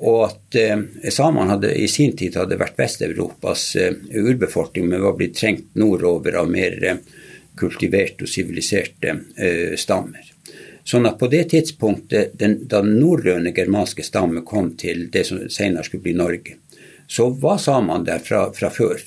Og 0.00 0.22
at 0.24 0.56
eh, 0.56 0.80
samene 1.12 1.58
i 1.76 1.88
sin 1.88 2.14
tid 2.16 2.38
hadde 2.40 2.56
vært 2.60 2.78
Vest-Europas 2.80 3.64
eh, 3.76 3.98
urbefolkning, 4.16 4.88
men 4.88 5.04
var 5.04 5.18
blitt 5.18 5.36
trengt 5.36 5.74
nordover 5.76 6.38
av 6.40 6.48
mer 6.50 6.78
eh, 6.80 7.02
kultiverte 7.60 8.24
og 8.24 8.32
siviliserte 8.32 9.16
eh, 9.36 9.76
stammer. 9.76 10.24
Sånn 10.88 11.04
at 11.06 11.18
på 11.20 11.28
det 11.28 11.50
tidspunktet 11.52 12.32
den, 12.40 12.62
da 12.64 12.80
den 12.80 12.96
norrøne 12.96 13.52
germanske 13.52 14.02
stammen 14.02 14.46
kom 14.48 14.72
til 14.80 15.10
det 15.12 15.26
som 15.28 15.42
senere 15.52 15.84
skulle 15.84 16.06
bli 16.08 16.16
Norge, 16.16 16.56
så 17.10 17.30
var 17.42 17.58
samene 17.58 18.06
der 18.06 18.22
fra, 18.22 18.44
fra 18.54 18.70
før. 18.70 19.02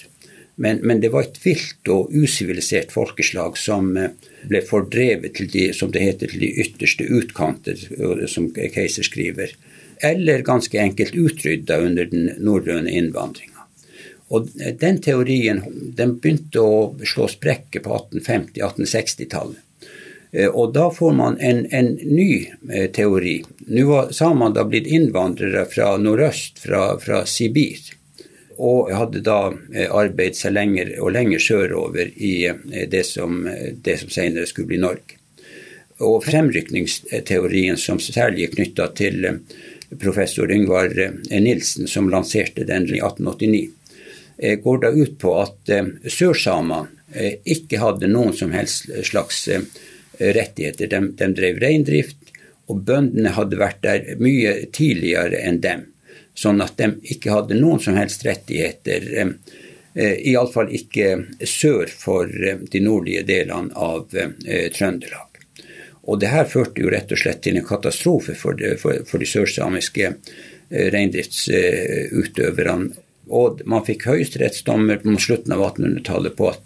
Men, 0.55 0.81
men, 0.85 0.99
det 1.01 1.09
var 1.13 1.25
et 1.25 1.39
vilt 1.41 1.89
og 1.89 2.11
usivilisert 2.13 2.91
folkeslag 2.93 3.55
som 3.57 3.95
eh, 3.97 4.11
ble 4.49 4.61
fordrevet 4.67 5.33
til 5.37 5.49
de, 5.49 5.69
som 5.73 5.89
det 5.93 6.03
heter, 6.03 6.29
til 6.29 6.43
de 6.43 6.51
ytterste 6.61 7.07
utkanter, 7.07 7.79
som 8.29 8.51
Keiser 8.53 9.07
skriver. 9.07 9.55
Eller 10.03 10.45
ganske 10.45 10.77
enkelt 10.77 11.15
utrydda 11.15 11.79
under 11.87 12.11
den 12.11 12.29
norrøne 12.43 12.91
innvandringa. 12.91 13.65
Og 14.33 14.51
den 14.81 14.99
teorien 15.01 15.61
den 15.97 16.17
begynte 16.19 16.61
å 16.61 16.77
slå 17.07 17.29
sprekker 17.31 17.83
på 17.85 17.97
1850-1860-tallet. 18.11 19.62
Eh, 20.33 20.47
og 20.47 20.73
da 20.73 20.89
får 20.91 21.13
man 21.13 21.37
en, 21.39 21.65
en 21.71 21.93
ny 21.93 22.49
eh, 22.73 22.91
teori. 22.91 23.43
Nå 23.57 23.85
var 23.87 24.11
samene 24.11 24.55
da 24.55 24.65
blitt 24.65 24.89
innvandrere 24.89 25.65
fra 25.69 25.93
nordøst, 26.01 26.63
fra, 26.65 26.93
fra 26.99 27.23
Sibir 27.29 27.91
og 28.63 28.91
hadde 28.93 29.23
da 29.25 29.51
eh, 29.73 29.89
arbeidet 29.89 30.39
seg 30.39 30.55
lenger 30.55 30.95
og 31.01 31.13
lenger 31.13 31.41
sørover 31.41 32.09
i 32.15 32.33
det 32.89 33.03
som, 33.05 33.43
det 33.85 33.99
som 34.01 34.13
senere 34.13 34.49
skulle 34.49 34.73
bli 34.73 34.81
Norge. 34.81 35.19
Og 36.03 36.23
fremrykningsteorien 36.25 37.77
som 37.77 38.01
særlig 38.01 38.47
er 38.47 38.55
knytta 38.55 38.89
til 38.97 39.27
professor 40.01 40.49
Yngvar 40.51 40.89
Nilsen, 41.29 41.87
som 41.87 42.09
lanserte 42.09 42.65
den 42.65 42.87
i 42.89 42.97
1889, 42.97 43.61
går 44.65 44.81
da 44.81 44.89
ut 44.89 45.15
på 45.21 45.35
at 45.37 45.73
sørsamene 46.09 47.37
ikke 47.45 47.77
hadde 47.79 48.09
noen 48.09 48.33
som 48.35 48.51
helst 48.57 48.89
slags 49.05 49.45
rettigheter. 50.19 50.91
De, 50.91 51.01
de 51.19 51.31
drev 51.33 51.59
reindrift, 51.63 52.19
og 52.71 52.85
bøndene 52.87 53.33
hadde 53.35 53.59
vært 53.59 53.81
der 53.83 54.13
mye 54.21 54.53
tidligere 54.71 55.41
enn 55.43 55.59
dem 55.63 55.89
sånn 56.33 56.61
at 56.63 56.77
de 56.77 56.87
ikke 57.13 57.31
hadde 57.33 57.55
noen 57.59 57.79
som 57.83 57.97
helst 57.97 58.25
rettigheter. 58.25 59.01
Eh, 59.93 60.15
Iallfall 60.31 60.69
ikke 60.73 61.25
sør 61.47 61.87
for 61.87 62.27
eh, 62.27 62.57
de 62.71 62.79
nordlige 62.81 63.23
delene 63.27 63.73
av 63.75 64.15
eh, 64.17 64.71
Trøndelag. 64.73 65.29
Og 66.03 66.19
det 66.19 66.27
her 66.33 66.45
førte 66.49 66.81
jo 66.83 66.89
rett 66.91 67.11
og 67.15 67.19
slett 67.21 67.41
til 67.45 67.57
en 67.57 67.67
katastrofe 67.67 68.35
for 68.35 68.53
de, 68.59 68.77
for, 68.81 68.93
for 69.07 69.17
de 69.23 69.27
sørsamiske 69.29 70.05
reindriftsutøverne. 70.73 72.89
Og 73.31 73.61
man 73.69 73.85
fikk 73.87 74.01
høyesterettsdommer 74.09 74.97
på 74.99 75.15
slutten 75.21 75.53
av 75.55 75.61
1800-tallet 75.69 76.33
på 76.35 76.49
at 76.49 76.61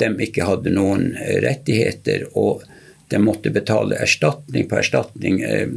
de 0.00 0.08
ikke 0.24 0.46
hadde 0.48 0.70
noen 0.72 1.04
rettigheter. 1.44 2.20
og 2.32 2.62
de 3.08 3.18
måtte 3.18 3.50
betale 3.50 3.96
erstatning 3.96 4.68
på 4.68 4.78
erstatning 4.78 5.40
eh, 5.42 5.68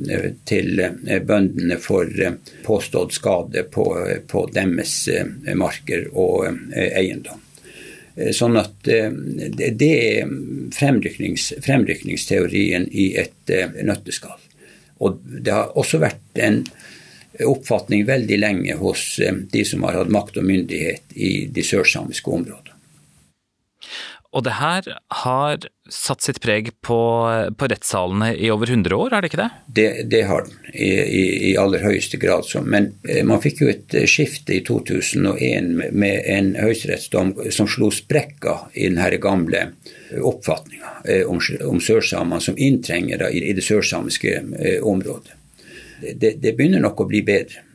til 0.45 0.79
eh, 0.79 1.21
bøndene 1.23 1.77
for 1.79 2.09
eh, 2.21 2.35
påstått 2.65 3.15
skade 3.15 3.63
på, 3.71 3.85
på 4.27 4.43
deres 4.53 4.95
marker 5.55 6.09
og 6.11 6.49
eiendom. 6.75 7.39
Sånn 8.35 8.57
at 8.59 8.83
det 8.83 9.87
er 9.87 10.31
fremryknings, 10.75 11.45
fremrykningsteorien 11.63 12.89
i 12.91 13.05
et 13.17 13.53
nøtteskall. 13.87 14.35
Og 14.99 15.21
det 15.23 15.53
har 15.55 15.71
også 15.79 16.01
vært 16.03 16.43
en 16.43 16.59
oppfatning 17.47 18.03
veldig 18.05 18.41
lenge 18.41 18.75
hos 18.83 19.05
de 19.55 19.63
som 19.65 19.87
har 19.87 20.01
hatt 20.01 20.11
makt 20.11 20.41
og 20.43 20.49
myndighet 20.51 21.15
i 21.15 21.31
de 21.55 21.63
sørsamiske 21.65 22.35
områdene. 22.35 22.80
Og 24.31 24.45
det 24.45 24.53
her 24.61 24.85
har 25.25 25.65
satt 25.91 26.23
sitt 26.23 26.37
preg 26.39 26.69
på, 26.87 26.97
på 27.59 27.67
rettssalene 27.67 28.29
i 28.39 28.47
over 28.53 28.69
100 28.71 28.95
år, 28.95 29.11
er 29.11 29.23
det 29.23 29.31
ikke 29.31 29.41
det? 29.41 29.47
Det, 29.67 29.87
det 30.13 30.21
har 30.29 30.45
den, 30.47 30.69
i, 30.71 30.87
i, 30.87 31.23
i, 31.49 31.51
aller 31.59 31.83
høyeste 31.83 32.15
grad. 32.21 32.47
Så. 32.47 32.61
Men 32.63 32.93
eh, 33.03 33.25
man 33.27 33.43
fikk 33.43 33.59
jo 33.65 33.71
et 33.73 33.97
skifte 34.07 34.55
i 34.55 34.61
2001 34.67 35.67
med, 35.91 36.21
en 36.31 36.53
høyesterettsdom 36.55 37.33
som 37.51 37.67
slo 37.67 37.91
sprekker 37.91 38.71
i 38.71 38.87
denne 38.87 39.19
gamle 39.19 39.65
oppfatninga 40.15 40.95
eh, 41.03 41.27
om, 41.27 41.43
om 41.67 41.83
sørsamene 41.83 42.39
som 42.43 42.55
inntrengere 42.55 43.33
i, 43.35 43.43
i 43.51 43.57
det 43.57 43.67
sørsamiske 43.67 44.37
eh, 44.39 44.79
området. 44.79 45.35
Det, 46.15 46.37
det 46.39 46.55
begynner 46.55 46.79
nok 46.87 47.03
å 47.03 47.11
bli 47.11 47.19
bedre. 47.27 47.67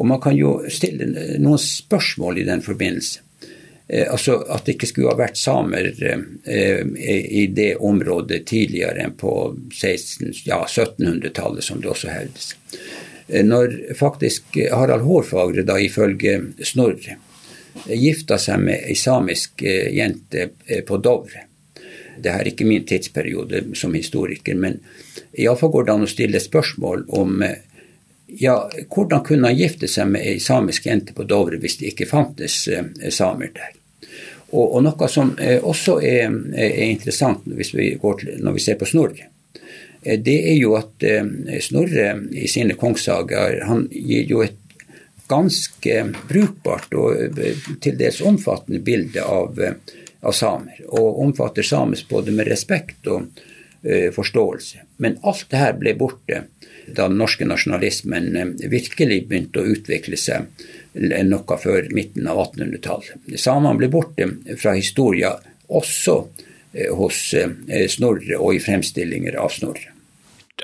Og 0.00 0.08
man 0.08 0.24
kan 0.24 0.32
jo 0.38 0.62
stille 0.72 1.04
noen 1.36 1.60
spørsmål 1.60 2.40
i 2.40 2.48
den 2.48 2.64
forbindelse. 2.64 3.27
Eh, 3.88 4.12
altså 4.12 4.42
At 4.48 4.66
det 4.66 4.76
ikke 4.76 4.90
skulle 4.90 5.12
ha 5.12 5.18
vært 5.18 5.40
samer 5.40 5.90
eh, 6.04 6.82
i 7.40 7.46
det 7.56 7.70
området 7.76 8.44
tidligere 8.50 9.06
enn 9.06 9.16
på 9.16 9.32
16, 9.72 10.34
ja, 10.44 10.60
1700-tallet, 10.66 11.64
som 11.64 11.80
det 11.80 11.88
også 11.94 12.12
hevdes. 12.12 12.52
Eh, 13.28 13.44
når 13.44 13.94
faktisk 13.96 14.60
Harald 14.72 15.06
Hårfagre, 15.08 15.64
da 15.64 15.78
ifølge 15.80 16.38
Snorre, 16.60 17.16
gifta 17.88 18.36
seg 18.42 18.60
med 18.60 18.88
ei 18.90 18.96
samisk 18.98 19.62
jente 19.62 20.48
på 20.88 20.96
Dovre 20.98 21.44
det 22.18 22.32
her 22.34 22.42
er 22.42 22.48
ikke 22.50 22.66
min 22.66 22.82
tidsperiode 22.82 23.60
som 23.78 23.92
historiker, 23.94 24.56
men 24.58 24.80
iallfall 25.38 25.70
går 25.70 25.84
det 25.86 25.92
an 25.94 26.06
å 26.06 26.10
stille 26.10 26.40
spørsmål 26.42 27.04
om 27.14 27.44
ja, 28.28 28.58
hvordan 28.92 29.24
kunne 29.24 29.48
han 29.48 29.56
gifte 29.56 29.88
seg 29.88 30.12
med 30.12 30.26
ei 30.26 30.38
samisk 30.40 30.86
jente 30.86 31.14
på 31.16 31.24
Dovre 31.24 31.56
hvis 31.62 31.78
det 31.80 31.94
ikke 31.94 32.10
fantes 32.10 32.66
samer 33.14 33.54
der? 33.54 33.78
Og, 34.48 34.76
og 34.78 34.84
noe 34.84 35.08
som 35.12 35.34
eh, 35.36 35.58
også 35.60 35.98
er, 36.04 36.32
er 36.56 36.86
interessant 36.88 37.44
vi 37.44 37.66
til, 37.68 38.30
når 38.40 38.56
vi 38.56 38.62
ser 38.64 38.78
på 38.80 38.88
Snorre, 38.88 39.28
eh, 40.02 40.16
det 40.24 40.38
er 40.52 40.56
jo 40.56 40.72
at 40.78 41.04
eh, 41.04 41.58
Snorre 41.64 42.14
i 42.32 42.48
sine 42.48 42.78
kongssager 42.80 43.66
han 43.68 43.86
gir 43.92 44.24
jo 44.30 44.42
et 44.46 44.56
ganske 45.28 45.98
brukbart 46.30 46.94
og 46.96 47.40
til 47.84 47.96
dels 48.00 48.22
omfattende 48.24 48.80
bilde 48.80 49.20
av, 49.20 49.58
av, 49.60 50.32
samer. 50.32 50.78
Og 50.88 51.18
omfatter 51.26 51.66
samisk 51.66 52.08
både 52.08 52.32
med 52.32 52.48
respekt 52.48 53.10
og 53.12 53.26
forståelse. 54.16 54.80
Men 55.04 55.18
alt 55.28 55.44
det 55.52 55.60
her 55.60 55.76
ble 55.76 55.92
borte 56.00 56.40
da 56.94 57.08
den 57.08 57.18
norske 57.20 57.46
nasjonalismen 57.48 58.56
virkelig 58.70 59.22
begynte 59.28 59.62
å 59.62 59.74
utvikle 59.74 60.18
seg 60.20 60.48
noe 61.28 61.58
før 61.60 61.90
midten 61.94 62.28
av 62.30 62.40
1800-tallet. 62.48 63.38
Samene 63.38 63.78
ble 63.78 63.90
borte 63.92 64.30
fra 64.58 64.74
historia 64.78 65.34
også 65.68 66.18
hos 66.98 67.20
Snorre 67.92 68.36
og 68.38 68.56
i 68.56 68.60
fremstillinger 68.62 69.38
av 69.40 69.52
Snorre. 69.54 69.94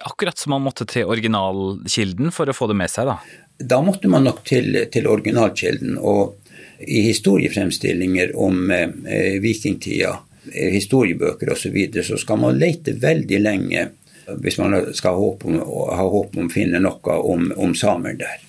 Akkurat 0.02 0.38
som 0.38 0.50
man 0.56 0.64
måtte 0.64 0.86
til 0.90 1.08
originalkilden 1.08 2.32
for 2.34 2.50
å 2.50 2.56
få 2.56 2.68
det 2.70 2.76
med 2.78 2.90
seg, 2.90 3.08
da? 3.08 3.18
Da 3.58 3.78
måtte 3.84 4.10
man 4.10 4.26
nok 4.26 4.42
til, 4.46 4.74
til 4.90 5.06
originalkilden. 5.06 5.98
Og 6.02 6.34
i 6.78 7.04
historiefremstillinger 7.06 8.34
om 8.36 8.70
eh, 8.70 9.36
vikingtida, 9.42 10.16
eh, 10.52 10.72
historiebøker 10.74 11.52
osv., 11.54 11.68
så, 11.68 11.74
videre, 11.74 12.06
så 12.06 12.18
skal 12.20 12.40
man 12.42 12.58
lete 12.58 12.96
veldig 13.00 13.40
lenge 13.42 13.86
hvis 14.26 14.58
man 14.58 14.76
skal 14.94 15.14
ha 15.14 15.20
håp 15.20 15.44
om, 15.44 15.58
ha 15.92 16.08
håp 16.08 16.36
om 16.36 16.48
å 16.48 16.52
finne 16.52 16.80
noe 16.82 17.18
om, 17.20 17.50
om 17.56 17.74
samer 17.76 18.16
der. 18.18 18.40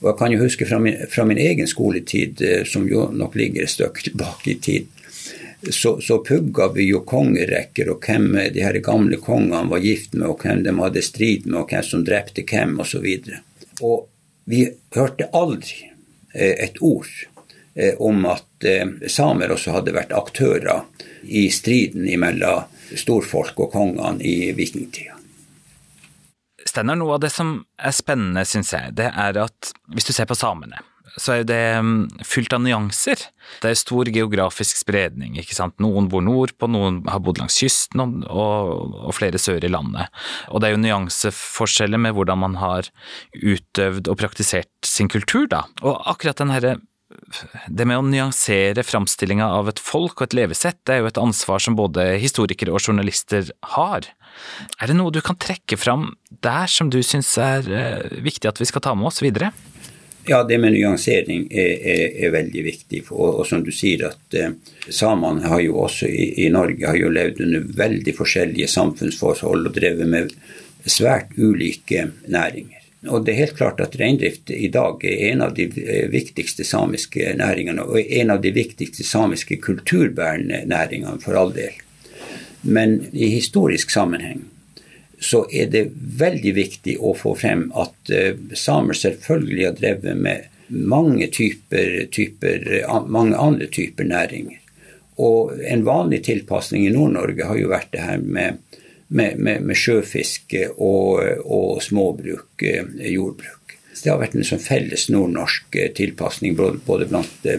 Og 0.00 0.08
Jeg 0.08 0.16
kan 0.16 0.32
jo 0.32 0.40
huske 0.40 0.66
fra 0.68 0.78
min, 0.80 0.96
fra 1.12 1.26
min, 1.28 1.38
egen 1.38 1.68
skoletid, 1.68 2.40
eh, 2.40 2.64
som 2.64 2.88
jo 2.88 3.10
nok 3.12 3.36
ligger 3.36 3.66
et 3.66 3.72
stykke 3.72 4.06
tilbake 4.08 4.54
i 4.54 4.56
tid, 4.56 4.88
så, 5.60 5.98
så 6.00 6.22
pugga 6.24 6.70
vi 6.72 6.86
jo 6.88 7.02
kongerekker 7.04 7.90
og 7.92 8.06
hvem 8.06 8.30
de 8.54 8.62
her 8.64 8.78
gamle 8.80 9.18
kongene 9.20 9.68
var 9.68 9.84
gift 9.84 10.14
med, 10.16 10.30
og 10.30 10.40
hvem 10.40 10.62
de 10.64 10.72
hadde 10.78 11.04
strid 11.04 11.44
med, 11.44 11.58
og 11.60 11.74
hvem 11.74 11.84
som 11.84 12.04
drepte 12.06 12.46
hvem, 12.48 12.78
osv. 12.80 13.04
Og, 13.04 13.84
og 13.84 14.06
vi 14.48 14.64
hørte 14.96 15.28
aldri 15.36 15.90
eh, 16.32 16.56
et 16.64 16.80
ord 16.80 17.10
eh, 17.76 17.92
om 18.00 18.24
at 18.24 18.48
samer 19.08 19.52
også 19.52 19.76
hadde 19.76 19.96
vært 19.96 20.16
aktører 20.16 20.82
i 21.24 21.46
striden 21.52 22.08
mellom 22.20 22.68
storfolk 22.98 23.58
og 23.60 23.72
kongene 23.74 24.22
i 24.24 24.52
vikingtida. 24.56 25.16
Steinar, 26.66 26.98
noe 27.00 27.16
av 27.16 27.24
det 27.24 27.32
som 27.32 27.60
er 27.80 27.94
spennende, 27.96 28.44
syns 28.46 28.74
jeg, 28.74 28.94
det 28.98 29.08
er 29.10 29.38
at 29.40 29.72
hvis 29.94 30.06
du 30.06 30.12
ser 30.14 30.28
på 30.28 30.36
samene, 30.38 30.82
så 31.18 31.40
er 31.40 31.46
det 31.48 31.60
mm, 31.82 32.22
fylt 32.26 32.52
av 32.54 32.62
nyanser. 32.62 33.22
Det 33.62 33.72
er 33.72 33.78
stor 33.78 34.08
geografisk 34.12 34.78
spredning. 34.78 35.38
ikke 35.40 35.56
sant? 35.56 35.74
Noen 35.82 36.08
bor 36.12 36.22
nordpå, 36.22 36.68
noen 36.70 37.00
har 37.10 37.22
bodd 37.24 37.40
langs 37.40 37.58
kysten 37.62 38.02
og, 38.04 38.20
og, 38.30 38.94
og, 39.00 39.14
flere 39.16 39.40
sør 39.42 39.64
i 39.66 39.72
landet. 39.72 40.12
Og 40.50 40.62
det 40.62 40.70
er 40.70 40.76
jo 40.76 40.82
nyanseforskjeller 40.84 42.00
med 42.02 42.14
hvordan 42.16 42.42
man 42.44 42.58
har 42.60 42.90
utøvd 43.34 44.12
og 44.12 44.20
praktisert 44.20 44.70
sin 44.86 45.10
kultur, 45.10 45.48
da. 45.50 45.64
Og 45.82 45.98
akkurat 46.12 46.38
den 46.40 46.54
herre 46.54 46.76
det 47.66 47.86
med 47.88 47.98
å 47.98 48.06
nyansere 48.06 48.84
framstillinga 48.86 49.48
av 49.58 49.70
et 49.72 49.82
folk 49.82 50.20
og 50.20 50.28
et 50.28 50.36
levesett, 50.38 50.78
det 50.86 50.94
er 50.94 51.02
jo 51.02 51.10
et 51.10 51.20
ansvar 51.20 51.62
som 51.62 51.76
både 51.78 52.12
historikere 52.22 52.74
og 52.74 52.82
journalister 52.84 53.50
har. 53.76 54.06
Er 54.78 54.90
det 54.90 54.96
noe 54.98 55.12
du 55.14 55.20
kan 55.24 55.38
trekke 55.40 55.78
fram 55.80 56.12
der 56.44 56.70
som 56.70 56.90
du 56.92 57.00
syns 57.06 57.32
er 57.42 57.66
eh, 57.66 58.22
viktig 58.22 58.48
at 58.50 58.60
vi 58.62 58.68
skal 58.70 58.84
ta 58.84 58.94
med 58.94 59.10
oss 59.10 59.22
videre? 59.24 59.50
Ja, 60.28 60.42
det 60.44 60.58
med 60.60 60.74
nyansering 60.74 61.46
er, 61.50 61.70
er, 61.80 62.02
er 62.26 62.34
veldig 62.34 62.64
viktig. 62.64 63.02
Og, 63.10 63.40
og, 63.40 63.44
som 63.48 63.64
du 63.64 63.72
sier, 63.74 64.10
at 64.10 64.36
eh, 64.36 64.52
samene 64.92 65.48
har 65.48 65.62
jo 65.64 65.78
også 65.82 66.08
i, 66.08 66.26
i, 66.44 66.50
Norge 66.52 66.86
har 66.86 66.98
jo 67.00 67.12
levd 67.12 67.40
under 67.46 67.70
veldig 67.80 68.14
forskjellige 68.18 68.68
samfunnsforhold 68.70 69.70
og 69.70 69.78
drevet 69.78 70.10
med 70.10 70.34
svært 70.86 71.32
ulike 71.38 72.10
næringer. 72.28 72.79
Og 73.08 73.24
det 73.24 73.32
er 73.32 73.46
helt 73.46 73.56
klart 73.56 73.80
at 73.80 73.96
reindrift 73.96 74.50
i 74.52 74.68
dag 74.68 75.00
er 75.08 75.30
en 75.30 75.44
av 75.46 75.54
de 75.56 75.70
eh, 75.80 76.08
viktigste 76.12 76.66
samiske 76.68 77.32
næringene, 77.38 77.86
og 77.88 78.00
en 78.00 78.32
av 78.34 78.42
de 78.44 78.52
viktigste 78.52 79.06
samiske 79.08 79.56
kulturbærende 79.64 80.66
næringene, 80.68 81.20
for 81.24 81.38
all 81.40 81.54
del. 81.56 81.78
Men 82.60 82.98
i 83.12 83.30
historisk 83.32 83.90
sammenheng 83.90 84.44
så 85.20 85.46
er 85.52 85.68
det 85.72 85.86
veldig 86.20 86.52
viktig 86.56 86.96
å 87.00 87.14
få 87.16 87.34
frem 87.36 87.66
at 87.76 88.12
uh, 88.12 88.36
samer 88.56 88.96
selvfølgelig 88.96 89.66
har 89.66 89.76
drevet 89.76 90.16
med 90.16 90.46
mange, 90.70 91.26
typer, 91.32 92.06
typer, 92.12 92.64
mange 93.08 93.36
andre 93.36 93.68
typer 93.68 94.06
næringer. 94.08 94.60
Og 95.20 95.58
en 95.60 95.84
vanlig 95.84 96.22
tilpasning 96.28 96.86
i 96.86 96.92
Nord-Norge 96.94 97.48
har 97.50 97.58
jo 97.58 97.72
vært 97.72 97.90
det 97.92 98.04
her 98.06 98.22
med, 98.22 98.60
med, 99.10 99.38
med, 99.38 99.64
med 99.66 99.78
sjøfiske 99.78 100.68
og, 100.76 101.22
og 101.44 101.82
småbruk, 101.84 102.62
uh, 102.62 102.94
jordbruk. 103.10 103.76
Det 104.00 104.08
har 104.08 104.20
vært 104.22 104.38
en 104.38 104.46
sånn 104.46 104.62
felles 104.62 105.08
nordnorsk 105.12 105.76
uh, 105.76 105.90
tilpasning 105.96 106.56
både, 106.58 107.10
blant 107.10 107.50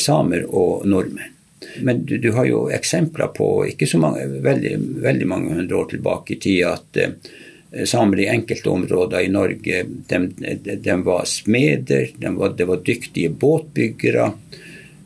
samer 0.00 0.42
og 0.44 0.82
nordmenn. 0.84 1.36
Men 1.80 2.04
du, 2.04 2.18
du, 2.18 2.32
har 2.32 2.44
jo 2.44 2.64
eksempler 2.72 3.32
på, 3.36 3.48
ikke 3.68 3.86
så 3.88 4.00
mange, 4.00 4.24
veldig, 4.44 4.74
veldig 5.04 5.28
mange 5.28 5.54
hundre 5.54 5.76
år 5.76 5.90
tilbake 5.92 6.34
i 6.34 6.38
tid, 6.40 6.60
at 6.66 7.00
eh, 7.00 7.84
samer 7.88 8.22
i 8.22 8.28
enkelte 8.32 8.70
områder 8.72 9.26
i 9.26 9.32
Norge 9.32 9.82
de, 10.08 10.20
de, 10.40 10.76
de 10.76 10.96
var 11.06 11.28
smeder, 11.28 12.14
de 12.16 12.32
var, 12.36 12.56
de 12.56 12.68
var, 12.70 12.82
dyktige 12.86 13.32
båtbyggere, 13.42 14.30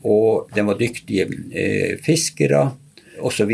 og 0.05 0.55
de 0.55 0.65
var 0.69 0.79
dyktige 0.79 1.27
eh, 1.51 1.97
fiskere 2.05 2.69
osv. 3.19 3.53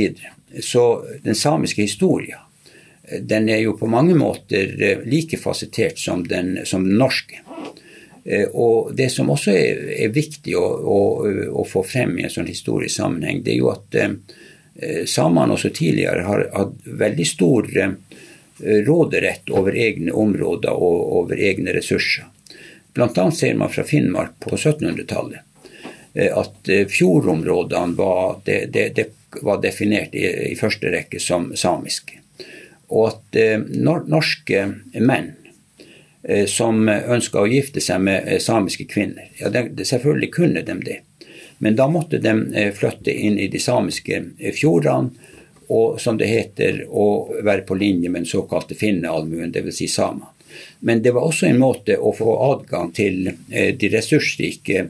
Så, 0.59 1.05
den 1.23 1.35
samiske 1.35 1.81
historien 1.81 2.39
den 3.19 3.49
er 3.49 3.57
jo 3.57 3.75
på 3.77 3.89
mange 3.91 4.15
måter 4.15 4.75
eh, 4.83 5.03
like 5.05 5.37
fasettert 5.37 5.99
som 5.99 6.23
den, 6.27 6.59
som 6.65 6.85
den 6.87 6.97
norske. 7.01 7.41
Eh, 8.23 8.47
og 8.53 8.93
Det 8.95 9.09
som 9.11 9.29
også 9.33 9.51
er, 9.51 9.83
er 10.05 10.13
viktig 10.15 10.55
å, 10.57 10.63
å, 10.63 10.99
å, 11.51 11.65
få 11.67 11.83
frem 11.83 12.17
i 12.19 12.25
en 12.27 12.33
sånn 12.33 12.49
historisk 12.49 12.95
sammenheng, 13.01 13.43
det 13.43 13.55
er 13.55 13.59
jo 13.59 13.71
at 13.73 13.97
eh, 13.99 15.03
samene 15.09 15.57
også 15.57 15.73
tidligere 15.75 16.27
har 16.27 16.45
hatt 16.53 16.75
veldig 16.85 17.27
stor 17.27 17.69
eh, 17.77 17.95
råderett 18.87 19.49
over 19.51 19.75
egne 19.75 20.13
områder 20.13 20.71
og 20.71 21.15
over 21.23 21.41
egne 21.41 21.73
ressurser. 21.75 22.29
Bl.a. 22.93 23.31
ser 23.31 23.55
man 23.55 23.71
fra 23.71 23.83
Finnmark 23.87 24.35
på 24.43 24.57
1700-tallet 24.57 25.41
eh, 26.13 26.29
at 26.29 26.69
eh, 26.69 26.85
fjordområdene 26.91 27.97
var, 27.97 28.39
det, 28.45 28.65
det, 28.75 28.91
det 28.95 29.09
var 29.41 29.61
definert 29.63 30.15
i, 30.15 30.25
i, 30.51 30.55
første 30.59 30.91
rekke 30.91 31.19
som 31.19 31.51
samiske. 31.55 32.19
Og 32.91 33.07
at 33.13 33.39
eh, 33.39 33.61
norske 33.61 34.65
menn 34.99 35.31
Eh, 36.23 36.45
som 36.45 36.89
ønska 36.89 37.41
å 37.41 37.49
gifte 37.49 37.81
seg 37.81 38.03
med 38.05 38.27
eh, 38.29 38.37
samiske 38.39 38.85
kvinner. 38.85 39.31
Ja, 39.39 39.49
de, 39.49 39.85
Selvfølgelig 39.85 40.29
kunne 40.35 40.61
de 40.61 40.75
det, 40.85 40.99
men 41.57 41.75
da 41.75 41.87
måtte 41.89 42.19
de 42.21 42.35
flytte 42.77 43.13
inn 43.13 43.39
i 43.41 43.47
de 43.49 43.59
samiske 43.61 44.19
fjordene 44.57 45.29
og 45.71 46.01
som 46.03 46.17
det 46.19 46.27
heter, 46.27 46.81
å 46.89 47.31
være 47.47 47.63
på 47.63 47.77
linje 47.79 48.09
med 48.09 48.25
den 48.25 48.29
såkalte 48.29 48.75
finneallmuen, 48.75 49.53
dvs. 49.55 49.77
Si 49.77 49.87
samene. 49.87 50.27
Men 50.83 50.99
det 51.01 51.13
var 51.15 51.29
også 51.29 51.47
en 51.47 51.61
måte 51.61 51.95
å 51.95 52.11
få 52.11 52.33
adgang 52.49 52.89
til 52.91 53.29
de 53.47 53.89
ressursrike 53.93 54.89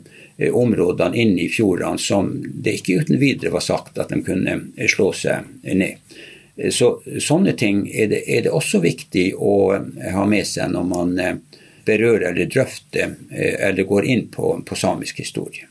områdene 0.50 1.18
inne 1.22 1.46
i 1.46 1.52
fjordene 1.54 2.02
som 2.02 2.32
det 2.42 2.80
ikke 2.80 3.04
uten 3.04 3.20
videre 3.22 3.54
var 3.54 3.66
sagt 3.66 4.00
at 4.02 4.10
de 4.10 4.22
kunne 4.26 4.58
slå 4.90 5.12
seg 5.14 5.50
ned. 5.64 6.02
Så, 6.70 7.00
sånne 7.24 7.54
ting 7.58 7.86
er 7.90 8.10
det, 8.12 8.22
er 8.28 8.46
det, 8.46 8.54
også 8.54 8.82
viktig 8.84 9.32
å 9.40 9.74
eh, 9.78 10.12
ha 10.14 10.26
med 10.30 10.46
seg 10.48 10.74
når 10.74 10.88
man 10.88 11.14
eh, 11.22 11.38
berører 11.88 12.34
eller 12.34 12.50
drøfter 12.52 13.16
eh, 13.32 13.56
eller 13.70 13.88
går 13.88 14.10
inn 14.12 14.26
på, 14.34 14.54
på 14.68 14.78
samisk 14.78 15.24
historie. 15.24 15.68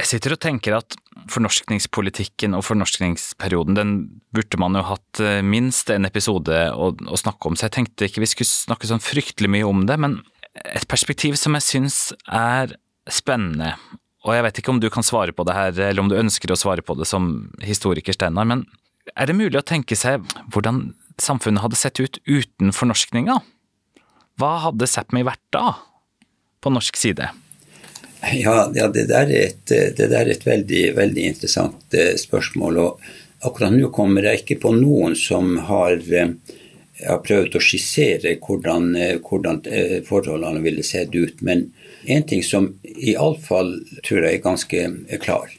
Jeg 0.00 0.08
sitter 0.08 0.34
og 0.34 0.40
tenker 0.42 0.76
at 0.78 0.96
fornorskningspolitikken 1.30 2.56
og 2.56 2.64
fornorskningsperioden, 2.64 3.76
den 3.76 3.94
burde 4.34 4.60
man 4.60 4.78
jo 4.78 4.84
hatt 4.86 5.20
minst 5.44 5.90
en 5.92 6.08
episode 6.08 6.56
å, 6.72 6.92
å, 6.94 7.18
snakke 7.20 7.50
om, 7.50 7.58
så 7.58 7.66
jeg 7.66 7.74
tenkte 7.74 8.08
ikke 8.08 8.22
vi 8.22 8.30
skulle 8.30 8.48
snakke 8.48 8.88
sånn 8.88 9.02
fryktelig 9.02 9.50
mye 9.52 9.66
om 9.68 9.82
det. 9.90 9.98
Men 10.00 10.20
et 10.62 10.86
perspektiv 10.88 11.36
som 11.38 11.58
jeg 11.58 11.66
syns 11.66 11.98
er 12.26 12.72
spennende, 13.14 13.74
og 14.26 14.36
jeg 14.36 14.44
vet 14.44 14.58
ikke 14.60 14.72
om 14.74 14.80
du 14.82 14.90
kan 14.92 15.06
svare 15.06 15.32
på 15.32 15.46
det 15.48 15.56
her, 15.56 15.72
eller 15.88 16.02
om 16.02 16.10
du 16.10 16.18
ønsker 16.18 16.52
å 16.52 16.58
svare 16.58 16.84
på 16.84 16.96
det 16.98 17.08
som 17.08 17.50
historiker, 17.64 18.12
Steinar, 18.16 18.48
men 18.48 18.66
er 19.16 19.30
det 19.30 19.36
mulig 19.38 19.56
å 19.58 19.66
tenke 19.66 19.96
seg 19.96 20.26
hvordan 20.52 20.90
samfunnet 21.20 21.64
hadde 21.64 21.78
sett 21.78 22.00
ut 22.00 22.20
uten 22.28 22.74
fornorskninga? 22.76 23.38
Hva 24.40 24.50
hadde 24.66 24.88
Sápmi 24.88 25.24
vært 25.26 25.42
da, 25.54 25.72
på 26.60 26.72
norsk 26.72 27.00
side? 27.00 27.30
Ja, 28.36 28.68
ja 28.76 28.88
det, 28.92 29.06
der 29.08 29.28
er 29.28 29.48
et, 29.48 29.64
det 29.68 29.96
der 29.98 30.22
er 30.22 30.32
et 30.34 30.46
veldig, 30.46 30.84
veldig 30.96 31.26
interessant 31.32 31.96
eh, 31.96 32.14
spørsmål. 32.20 32.80
og 32.80 33.44
Akkurat 33.48 33.72
nå 33.72 33.88
kommer 33.94 34.28
jeg 34.28 34.42
ikke 34.42 34.60
på 34.66 34.74
noen 34.76 35.16
som 35.16 35.54
har, 35.68 35.96
eh, 35.96 36.34
har 37.06 37.22
prøvd 37.24 37.56
å 37.56 37.64
skissere 37.64 38.36
hvordan, 38.44 38.90
eh, 38.96 39.16
hvordan 39.24 39.62
forholdene 40.08 40.64
ville 40.64 40.84
sett 40.84 41.16
ut. 41.16 41.40
Men 41.40 41.70
en 42.04 42.22
ting 42.22 42.42
som 42.42 42.72
iallfall 42.82 43.74
tror 44.06 44.24
jeg 44.24 44.38
er 44.38 44.44
ganske 44.44 44.84
klar, 45.22 45.50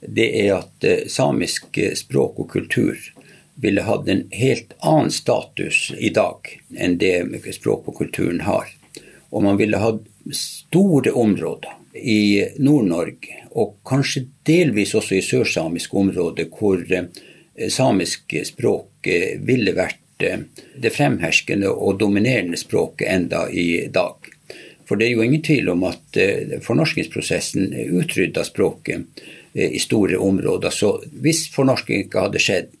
det 0.00 0.28
er 0.44 0.54
at 0.58 0.86
eh, 0.86 1.04
samisk 1.08 1.78
eh, 1.78 1.94
språk 1.98 2.40
og 2.42 2.50
kultur 2.50 2.98
ville 3.62 3.84
hatt 3.86 4.08
en 4.08 4.24
helt 4.34 4.72
annen 4.80 5.12
status 5.12 5.90
i 5.98 6.10
dag 6.10 6.48
enn 6.74 6.96
det 6.98 7.54
språk 7.54 7.86
og 7.86 8.00
kulturen 8.00 8.40
har. 8.48 8.66
Og 9.30 9.44
man 9.44 9.60
ville 9.60 9.78
hatt 9.78 10.02
store 10.34 11.12
områder 11.12 11.76
i 11.94 12.48
Nord-Norge, 12.58 13.42
og 13.52 13.76
kanskje 13.86 14.24
delvis 14.48 14.94
også 14.96 15.18
i 15.18 15.24
sørsamiske 15.24 15.96
områder, 15.96 16.48
hvor 16.48 16.80
samisk 16.80 17.74
samiske 17.76 18.44
språket 18.48 19.42
ville 19.46 19.74
vært 19.76 20.00
det 20.22 20.92
fremherskende 20.94 21.68
og 21.70 21.98
dominerende 22.00 22.56
språket 22.56 23.08
enda 23.10 23.48
i 23.50 23.88
dag. 23.92 24.14
For 24.88 24.98
det 24.98 25.06
er 25.06 25.16
jo 25.16 25.24
ingen 25.24 25.42
tvil 25.44 25.70
om 25.72 25.84
at 25.88 26.18
fornorskingsprosessen 26.64 27.70
utrydda 28.00 28.44
språket 28.44 29.22
i 29.54 29.78
store 29.80 30.18
områder. 30.18 30.74
Så 30.74 30.96
hvis 31.24 31.44
fornorsking 31.54 32.04
ikke 32.04 32.24
hadde 32.26 32.42
skjedd, 32.42 32.72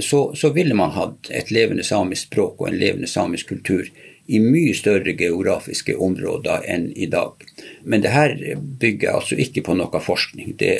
så, 0.00 0.34
så, 0.34 0.50
ville 0.50 0.74
man 0.74 0.90
hatt 0.90 1.30
et 1.30 1.50
levende 1.54 1.84
samisk 1.86 2.26
språk 2.30 2.60
og 2.60 2.68
en 2.70 2.78
levende 2.80 3.06
samisk 3.10 3.52
kultur 3.52 3.86
i 4.26 4.40
mye 4.40 4.72
større 4.74 5.12
geografiske 5.18 5.96
områder 6.00 6.64
enn 6.70 6.88
i 6.96 7.06
dag. 7.12 7.44
Men 7.84 8.02
det 8.02 8.14
her 8.14 8.34
bygger 8.56 9.18
altså 9.20 9.38
ikke 9.38 9.62
på 9.66 9.76
noe 9.78 10.00
forskning. 10.00 10.56
Det, 10.58 10.78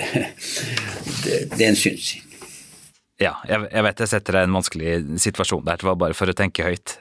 det, 1.24 1.40
det 1.52 1.60
er 1.60 1.70
en 1.70 1.78
synsing. 1.78 2.23
Ja, 3.22 3.36
jeg, 3.46 3.68
jeg, 3.70 3.84
vet 3.86 4.00
jeg 4.02 4.10
setter 4.10 4.36
deg 4.36 4.42
i 4.42 4.48
en 4.48 4.56
vanskelig 4.58 4.94
situasjon 5.22 5.62
der, 5.68 5.78
det 5.78 5.86
var 5.86 6.00
bare 6.00 6.16
for 6.18 6.30
å 6.30 6.34
tenke 6.34 6.66
høyt. 6.66 6.96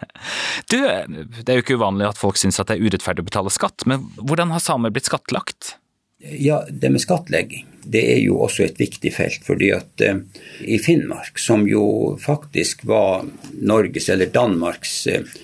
du, 0.70 0.76
det 0.76 1.48
er 1.48 1.56
jo 1.56 1.64
ikke 1.64 1.78
uvanlig 1.80 2.10
at 2.10 2.20
folk 2.20 2.36
syns 2.40 2.60
at 2.60 2.68
det 2.68 2.76
er 2.76 2.84
urettferdig 2.84 3.24
å 3.24 3.30
betale 3.30 3.54
skatt, 3.54 3.86
men 3.88 4.04
hvordan 4.20 4.52
har 4.52 4.60
samer 4.64 4.92
blitt 4.92 5.08
skattlagt? 5.08 5.76
Ja, 6.20 6.62
Det 6.68 6.90
med 6.92 7.00
skattlegging 7.00 7.66
det 7.86 8.02
er 8.12 8.20
jo 8.24 8.40
også 8.42 8.66
et 8.66 8.80
viktig 8.80 9.12
felt. 9.14 9.44
fordi 9.46 9.70
at 9.74 10.02
eh, 10.02 10.22
i 10.66 10.78
Finnmark, 10.82 11.38
som 11.38 11.66
jo 11.68 12.16
faktisk 12.20 12.84
var 12.88 13.26
Norges 13.62 14.08
eller 14.08 14.32
Danmarks 14.32 15.06
eh, 15.06 15.34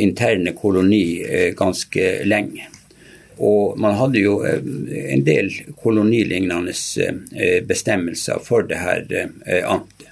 interne 0.00 0.54
koloni 0.56 1.20
eh, 1.22 1.50
ganske 1.56 2.24
lenge, 2.24 2.68
og 3.40 3.78
man 3.80 3.96
hadde 3.96 4.20
jo 4.20 4.40
eh, 4.44 4.60
en 5.14 5.24
del 5.24 5.48
kolonilignende 5.80 6.74
eh, 7.00 7.60
bestemmelser 7.64 8.42
for 8.44 8.68
det 8.68 8.80
her 8.82 9.06
eh, 9.10 9.64
amtet. 9.64 10.06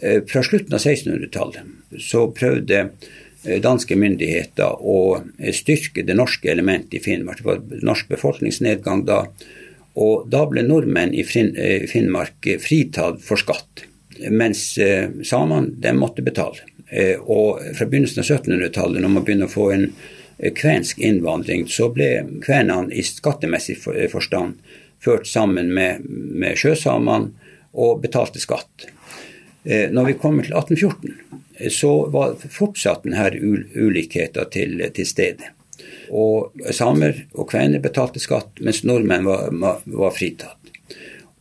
Fra 0.00 0.40
slutten 0.40 0.72
av 0.72 0.80
1600-tallet 0.80 1.98
så 2.00 2.22
prøvde 2.32 2.86
danske 3.60 3.98
myndigheter 4.00 4.78
å 4.80 4.94
styrke 5.52 6.06
det 6.08 6.16
norske 6.16 6.48
elementet 6.48 6.94
i 6.96 7.02
Finnmark. 7.04 7.42
Det 7.42 7.44
var 7.44 7.82
norsk 7.84 8.08
befolkningsnedgang 8.08 9.02
da. 9.04 9.18
Og 10.00 10.24
da 10.32 10.46
ble 10.48 10.64
nordmenn 10.64 11.12
i 11.12 11.20
Finnmark 11.28 12.48
fritatt 12.64 13.20
for 13.26 13.44
skatt, 13.44 13.84
mens 14.32 14.62
samene 15.28 15.92
måtte 16.00 16.24
betale. 16.24 16.64
Og 17.20 17.60
fra 17.76 17.84
begynnelsen 17.84 18.24
av 18.24 18.30
1700-tallet, 18.38 19.04
når 19.04 19.14
man 19.18 19.28
begynner 19.28 19.52
å 19.52 19.56
få 19.58 19.68
en 19.76 19.90
kvensk 20.56 20.98
innvandring, 20.98 21.66
så 21.68 21.90
ble 21.92 22.10
kvenene 22.44 22.94
i 22.94 23.04
skattemessig 23.04 23.76
forstand 24.12 24.60
ført 25.00 25.28
sammen 25.28 25.72
med, 25.74 26.04
med 26.08 26.58
sjøsamene 26.60 27.32
og 27.72 28.00
betalte 28.02 28.40
skatt. 28.42 28.88
Eh, 29.64 29.88
når 29.92 30.10
vi 30.10 30.18
kommer 30.20 30.46
til 30.46 30.56
1814, 30.56 31.70
så 31.70 31.92
var 32.12 32.36
fortsatt 32.40 33.04
denne 33.04 33.30
ulikheten 33.76 34.52
til, 34.52 34.80
til 34.96 35.08
stede. 35.08 35.52
Og 36.10 36.56
samer 36.74 37.24
og 37.36 37.50
kvener 37.52 37.82
betalte 37.82 38.20
skatt, 38.20 38.58
mens 38.64 38.82
nordmenn 38.84 39.28
var, 39.28 39.82
var 39.84 40.16
fritatt. 40.16 40.56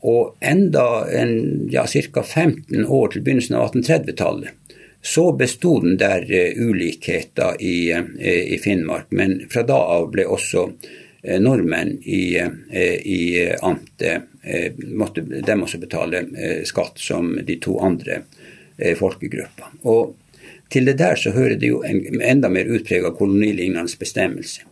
Og 0.08 0.38
enda 0.40 1.04
en, 1.12 1.68
ja, 1.72 1.84
ca. 1.88 2.24
15 2.24 2.86
år 2.86 3.12
til 3.12 3.24
begynnelsen 3.26 3.58
av 3.60 3.74
1830-tallet 3.74 4.56
så 5.02 5.32
besto 5.32 5.80
den 5.80 5.98
der 5.98 6.24
uh, 6.24 6.70
ulikheten 6.70 7.60
i, 7.60 7.94
uh, 7.94 8.54
i, 8.54 8.58
Finnmark, 8.58 9.06
men 9.10 9.40
fra 9.50 9.64
da 9.64 9.78
av 9.96 10.10
ble 10.12 10.26
også 10.28 10.66
uh, 10.70 11.38
nordmenn 11.40 11.98
i, 12.04 12.40
i 13.04 13.22
amtet 13.62 14.28
måtte 14.96 15.22
de 15.22 15.56
også 15.56 15.78
betale 15.82 16.22
skatt 16.66 17.02
som 17.04 17.34
de 17.44 17.58
to 17.60 17.74
andre 17.84 18.22
folkegruppene. 18.96 19.82
Og 19.84 20.16
til 20.72 20.88
det 20.88 20.96
der 21.02 21.20
så 21.20 21.34
hører 21.36 21.58
det 21.60 21.68
jo 21.68 21.82
en 21.84 22.22
enda 22.24 22.48
mer 22.50 22.72
utprega 22.72 23.12
kolonilignende 23.18 24.00
bestemmelse. 24.00 24.64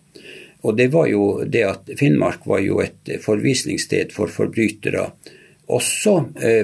Og 0.63 0.79
det 0.79 0.87
var 0.95 1.11
jo 1.11 1.43
det 1.43 1.65
at 1.67 1.91
Finnmark 1.99 2.47
var 2.47 2.63
jo 2.63 2.79
et 2.79 3.11
forvisningssted 3.21 4.15
for 4.15 4.31
forbrytere 4.31 5.09
også 5.67 6.15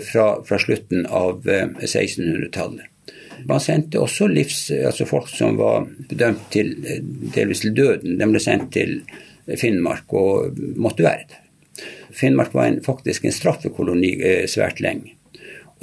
fra, 0.07 0.27
fra 0.47 0.63
slutten 0.63 1.03
av 1.11 1.43
1600-tallet. 1.43 2.92
Man 3.49 3.61
sendte 3.63 4.01
også 4.01 4.27
livs, 4.31 4.65
altså 4.71 5.07
folk 5.09 5.29
som 5.31 5.57
var 5.59 5.87
dømt 6.09 6.45
til, 6.53 6.75
delvis 7.35 7.63
til 7.65 7.75
døden. 7.75 8.17
De 8.19 8.29
ble 8.29 8.41
sendt 8.43 8.71
til 8.75 9.01
Finnmark 9.59 10.13
og 10.15 10.59
måtte 10.79 11.05
være 11.05 11.27
der. 11.29 11.39
Finnmark 12.13 12.53
var 12.53 12.69
en, 12.69 12.79
faktisk 12.85 13.25
en 13.25 13.33
straffekoloni 13.33 14.13
eh, 14.21 14.45
svært 14.47 14.79
lenge. 14.83 15.15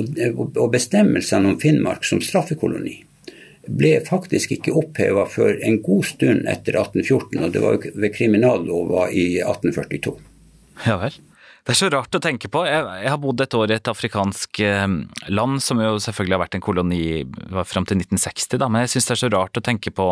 Og, 0.00 0.56
og 0.56 0.70
bestemmelsene 0.72 1.52
om 1.52 1.60
Finnmark 1.60 2.06
som 2.08 2.22
straffekoloni 2.24 3.00
ble 3.68 3.98
faktisk 4.06 4.54
ikke 4.56 4.74
oppheva 4.78 5.26
før 5.28 5.58
en 5.66 5.80
god 5.84 6.06
stund 6.08 6.46
etter 6.48 6.78
1814, 6.80 7.42
og 7.44 7.52
det 7.54 7.62
var 7.62 7.82
ved 7.92 8.14
kriminallova 8.14 9.10
i 9.12 9.26
1842. 9.42 10.14
Ja 10.86 10.96
vel. 11.02 11.18
Det 11.64 11.74
er 11.74 11.78
så 11.78 11.90
rart 11.92 12.16
å 12.16 12.22
tenke 12.22 12.48
på. 12.52 12.62
Jeg, 12.66 12.84
jeg, 13.02 13.10
har 13.12 13.20
bodd 13.20 13.42
et 13.44 13.56
år 13.56 13.72
i 13.72 13.76
et 13.76 13.90
afrikansk 13.92 14.62
eh, 14.64 14.86
land, 15.28 15.60
som 15.64 15.82
jo 15.82 15.98
selvfølgelig 16.00 16.36
har 16.36 16.44
vært 16.44 16.56
en 16.58 16.64
koloni 16.64 17.02
fram 17.68 17.88
til 17.88 18.00
1960, 18.00 18.60
da, 18.62 18.70
men 18.70 18.86
jeg 18.86 18.94
syns 18.94 19.10
det 19.10 19.16
er 19.16 19.22
så 19.24 19.32
rart 19.34 19.60
å 19.60 19.64
tenke 19.64 19.92
på 19.94 20.08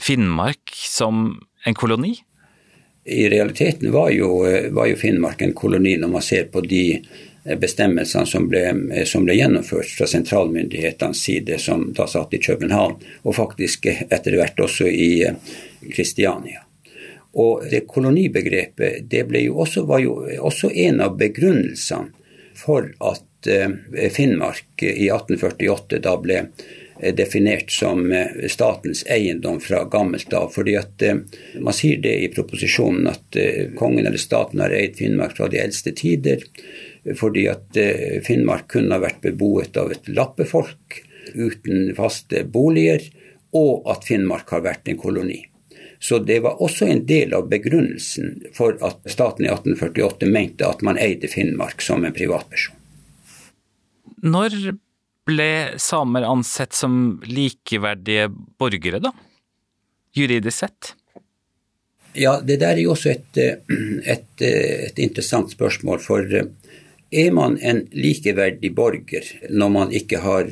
Finnmark 0.00 0.72
som 0.78 1.30
en 1.66 1.76
koloni. 1.76 2.14
I 3.08 3.28
realiteten 3.32 3.92
var 3.92 4.10
jo, 4.12 4.44
var 4.76 4.90
jo 4.90 4.98
Finnmark 5.00 5.42
en 5.42 5.56
koloni 5.56 5.96
når 6.00 6.12
man 6.12 6.24
ser 6.24 6.48
på 6.52 6.60
de 6.64 7.00
bestemmelsene 7.56 8.26
som 8.28 8.48
ble, 8.50 8.62
som 9.08 9.24
ble, 9.24 9.38
gjennomført 9.38 9.90
fra 9.96 10.08
sentralmyndighetenes 10.10 11.22
side, 11.24 11.58
som 11.62 11.88
da 11.96 12.06
satt 12.10 12.34
i 12.36 12.42
København, 12.44 12.98
og 13.24 13.36
faktisk 13.36 13.88
etter 13.88 14.36
hvert 14.36 14.60
også 14.60 14.88
i 14.90 15.10
Kristiania. 15.94 16.67
Og 17.38 17.68
det 17.70 17.86
kolonibegrepet 17.86 19.06
det 19.10 19.26
jo 19.44 19.60
også, 19.62 19.84
var 19.86 20.02
jo 20.02 20.20
også 20.42 20.72
en 20.74 21.02
av 21.04 21.16
begrunnelsene 21.20 22.10
for 22.58 22.90
at 22.98 23.46
eh, 23.46 24.10
Finnmark 24.10 24.82
i 24.82 25.06
1848 25.06 26.00
da 26.02 26.16
ble 26.18 26.40
eh, 26.42 27.14
definert 27.14 27.70
som 27.70 28.10
eh, 28.10 28.48
statens 28.50 29.04
eiendom 29.06 29.60
fra 29.62 29.84
gammelt 29.90 30.34
av. 30.34 30.50
fordi 30.54 30.74
at 30.80 31.04
Man 31.62 31.76
sier 31.76 32.02
det 32.02 32.16
i 32.24 32.30
proposisjonen 32.34 33.06
at 33.12 33.38
kongen 33.78 34.06
eller 34.06 34.18
staten 34.18 34.64
har 34.64 34.74
eid 34.74 34.98
Finnmark 34.98 35.36
fra 35.38 35.48
de 35.48 35.62
eldste 35.62 35.94
tider. 35.94 36.42
Fordi 37.16 37.46
at 37.48 37.78
Finnmark 38.26 38.66
kunne 38.74 38.98
ha 38.98 39.00
vært 39.00 39.22
beboet 39.22 39.78
av 39.80 39.94
et 39.94 40.10
lappefolk 40.10 40.98
uten 41.38 41.94
faste 41.96 42.42
boliger, 42.44 43.06
og 43.56 43.86
at 43.88 44.04
Finnmark 44.04 44.50
har 44.52 44.66
vært 44.66 44.90
en 44.90 44.98
koloni. 45.00 45.47
Så 46.00 46.18
det 46.18 46.40
var 46.40 46.62
også 46.62 46.86
en 46.86 47.06
del 47.06 47.34
av 47.34 47.48
begrunnelsen 47.50 48.44
for 48.54 48.76
at 48.86 49.00
staten 49.10 49.46
i 49.46 49.50
1848 49.50 50.28
mente 50.30 50.66
at 50.66 50.82
man 50.86 50.98
eide 51.00 51.30
Finnmark 51.30 51.82
som 51.82 52.04
en 52.06 52.14
privatperson. 52.14 52.76
Når 54.22 54.54
ble 55.28 55.50
samer 55.82 56.26
ansett 56.26 56.72
som 56.74 57.18
likeverdige 57.26 58.28
borgere, 58.30 59.02
da? 59.02 59.12
Juridisk 60.16 60.64
sett? 60.64 60.94
Ja, 62.18 62.38
det 62.40 62.60
der 62.62 62.78
er 62.78 62.82
jo 62.82 62.94
også 62.94 63.12
et, 63.12 63.38
et, 63.38 64.30
et 64.42 64.98
interessant 65.02 65.52
spørsmål. 65.52 66.00
For 66.02 66.24
er 66.28 67.30
man 67.34 67.58
en 67.64 67.84
likeverdig 67.92 68.72
borger 68.76 69.28
når 69.50 69.74
man 69.74 69.94
ikke 69.94 70.22
har 70.24 70.48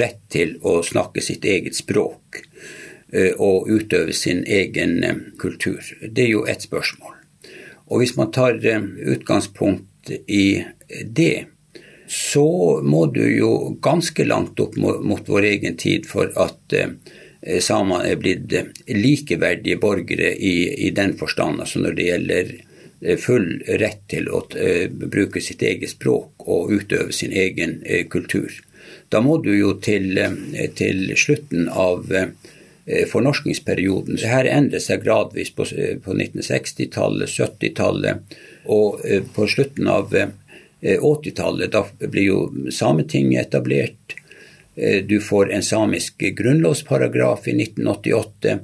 rett 0.00 0.22
til 0.32 0.56
å 0.62 0.80
snakke 0.86 1.22
sitt 1.24 1.44
eget 1.44 1.76
språk? 1.76 2.44
Og 3.12 3.68
eh, 3.68 3.74
utøve 3.74 4.12
sin 4.12 4.44
egen 4.46 5.02
eh, 5.04 5.16
kultur? 5.38 5.82
Det 6.00 6.26
er 6.26 6.30
jo 6.32 6.46
ett 6.46 6.62
spørsmål. 6.62 7.16
Og 7.90 8.00
hvis 8.00 8.16
man 8.16 8.32
tar 8.32 8.58
eh, 8.64 8.80
utgangspunkt 9.14 10.10
i 10.26 10.64
det, 11.04 11.46
så 12.06 12.80
må 12.84 13.06
du 13.06 13.22
jo 13.24 13.76
ganske 13.82 14.26
langt 14.28 14.60
opp 14.60 14.76
mot 14.76 15.28
vår 15.28 15.46
egen 15.54 15.78
tid 15.80 16.04
for 16.06 16.28
at 16.36 16.74
samene 17.64 18.10
er 18.10 18.18
blitt 18.20 18.52
likeverdige 18.92 19.78
borgere 19.80 20.34
i, 20.36 20.68
i 20.84 20.90
den 20.92 21.14
forstand, 21.16 21.62
altså 21.64 21.80
når 21.80 21.96
det 21.96 22.08
gjelder 22.10 22.52
full 23.24 23.48
rett 23.80 24.04
til 24.12 24.28
å 24.28 24.42
bruke 24.92 25.40
sitt 25.40 25.64
eget 25.64 25.94
språk 25.96 26.44
og 26.44 26.76
utøve 26.76 27.08
sin 27.16 27.32
egen 27.32 27.78
kultur. 28.12 28.52
Da 29.08 29.24
må 29.24 29.38
du 29.40 29.54
jo 29.56 29.72
til, 29.80 30.20
til 30.76 31.08
slutten 31.16 31.72
av 31.72 32.04
Eh, 32.86 33.06
fornorskningsperioden. 33.08 34.18
Så 34.18 34.28
her 34.28 34.44
endret 34.44 34.84
seg 34.84 35.06
gradvis 35.06 35.54
på, 35.56 35.64
eh, 35.72 35.96
på 36.04 36.12
1960-tallet, 36.12 37.30
70-tallet 37.32 38.34
og 38.68 39.00
eh, 39.08 39.22
på 39.24 39.46
slutten 39.48 39.88
av 39.88 40.12
80-tallet. 40.84 41.72
Da 41.72 41.86
blir 42.04 42.26
jo 42.26 42.68
Sametinget 42.70 43.46
etablert. 43.46 44.18
Du 45.08 45.20
får 45.20 45.52
en 45.54 45.62
samisk 45.62 46.20
grunnlovsparagraf 46.36 47.46
i 47.48 47.54
1988. 47.56 48.58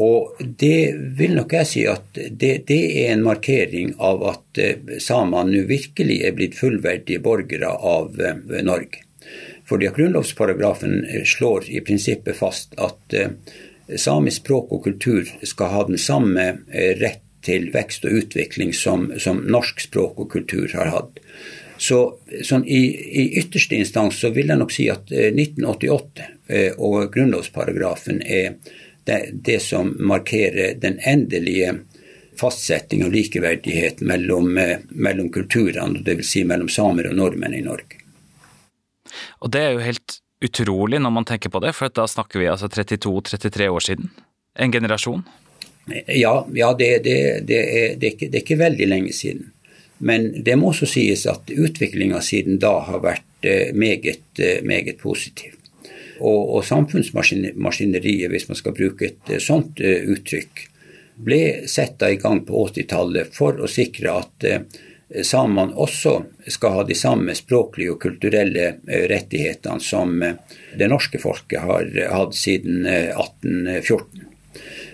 Og 0.00 0.40
det 0.40 0.94
vil 1.18 1.34
nok 1.36 1.52
jeg 1.58 1.68
si 1.68 1.82
at 1.90 2.08
det, 2.14 2.52
det 2.70 2.78
er 3.02 3.10
en 3.12 3.26
markering 3.26 3.92
av 3.98 4.22
at 4.30 4.62
samene 5.02 5.50
nå 5.50 5.66
virkelig 5.68 6.22
er 6.24 6.38
blitt 6.38 6.56
fullverdige 6.56 7.20
borgere 7.26 7.74
av 7.74 8.16
Norge. 8.64 9.05
Fordi 9.66 9.88
at 9.88 9.96
Grunnlovsparagrafen 9.98 11.00
slår 11.26 11.66
i 11.74 11.80
prinsippet 11.82 12.38
fast 12.38 12.76
at 12.78 13.14
samisk 13.98 14.44
språk 14.44 14.70
og 14.70 14.84
kultur 14.84 15.26
skal 15.42 15.72
ha 15.72 15.80
den 15.88 15.98
samme 15.98 16.44
rett 17.00 17.24
til 17.46 17.68
vekst 17.74 18.06
og 18.06 18.20
utvikling 18.20 18.72
som, 18.74 19.08
som 19.22 19.42
norsk 19.50 19.82
språk 19.88 20.18
og 20.22 20.30
kultur 20.32 20.70
har 20.74 20.90
hatt. 20.94 21.20
Så 21.78 21.98
sånn 22.42 22.64
i, 22.64 22.82
i, 23.20 23.24
ytterste 23.40 23.76
instans 23.76 24.20
så 24.22 24.32
vil 24.34 24.50
jeg 24.50 24.60
nok 24.60 24.72
si 24.72 24.88
at 24.92 25.12
1988 25.12 26.24
eh, 26.24 26.60
eh, 26.60 26.78
og 26.78 27.12
grunnlovsparagrafen 27.12 28.22
er 28.22 28.56
det, 29.06 29.20
det 29.46 29.60
som 29.62 29.92
markerer 30.00 30.78
den 30.80 30.98
endelige 31.04 31.76
fastsetting 32.40 33.04
av 33.04 33.12
likeverdighet 33.12 34.00
mellom, 34.00 34.56
eh, 34.58 34.78
mellom 34.88 35.28
kulturene, 35.32 36.00
dvs. 36.06 36.32
Si 36.32 36.44
mellom 36.48 36.72
samer 36.72 37.10
og 37.10 37.20
nordmenn 37.20 37.54
i 37.54 37.64
Norge. 37.66 38.05
Og 39.44 39.52
det 39.52 39.62
er 39.62 39.74
jo 39.76 39.84
helt 39.84 40.20
utrolig 40.44 41.00
når 41.00 41.12
man 41.12 41.26
tenker 41.28 41.52
på 41.52 41.60
det, 41.64 41.72
for 41.76 41.92
da 41.92 42.06
snakker 42.08 42.40
vi 42.40 42.48
altså 42.52 42.68
32-33 42.72 43.68
år 43.72 43.84
siden. 43.84 44.10
En 44.58 44.72
generasjon. 44.72 45.24
Ja, 46.08 46.46
ja 46.54 46.72
det, 46.78 46.90
det, 47.04 47.18
det, 47.48 47.60
er, 47.60 47.92
er 47.94 48.08
ikke, 48.10 48.30
det 48.30 48.40
er 48.40 48.44
ikke 48.44 48.62
veldig 48.64 48.88
lenge 48.90 49.12
siden. 49.16 49.52
Men 49.98 50.28
det 50.44 50.56
må 50.60 50.72
også 50.72 50.88
sies 50.90 51.24
at 51.30 51.48
utviklinga 51.52 52.20
siden 52.24 52.58
da 52.60 52.74
har 52.84 53.00
vært 53.04 53.48
eh, 53.48 53.72
meget, 53.72 54.26
eh, 54.38 54.60
meget 54.66 54.98
positiv. 55.00 55.54
Og, 56.16 56.56
og 56.56 56.64
samfunnsmaskineriet, 56.64 58.30
hvis 58.32 58.48
man 58.48 58.58
skal 58.58 58.76
bruke 58.76 59.08
et 59.08 59.32
eh, 59.32 59.42
sånt 59.42 59.80
uttrykk, 59.80 60.66
ble 61.16 61.40
setta 61.70 62.10
i 62.12 62.18
gang 62.20 62.42
på 62.44 62.66
80-tallet 62.66 63.32
for 63.32 63.56
å 63.56 63.70
sikre 63.70 64.18
at 64.20 64.44
samene 65.22 65.76
også 65.78 66.16
skal 66.50 66.78
ha 66.78 66.84
de 66.86 66.94
samme 66.98 67.34
språklige 67.38 67.92
og 67.94 68.00
kulturelle 68.02 68.72
rettighetene 68.86 69.82
som 69.82 70.16
det 70.18 70.88
norske 70.90 71.20
folket 71.22 71.62
har 71.62 71.86
hatt 72.10 72.34
siden 72.34 72.86
1814. 72.86 74.26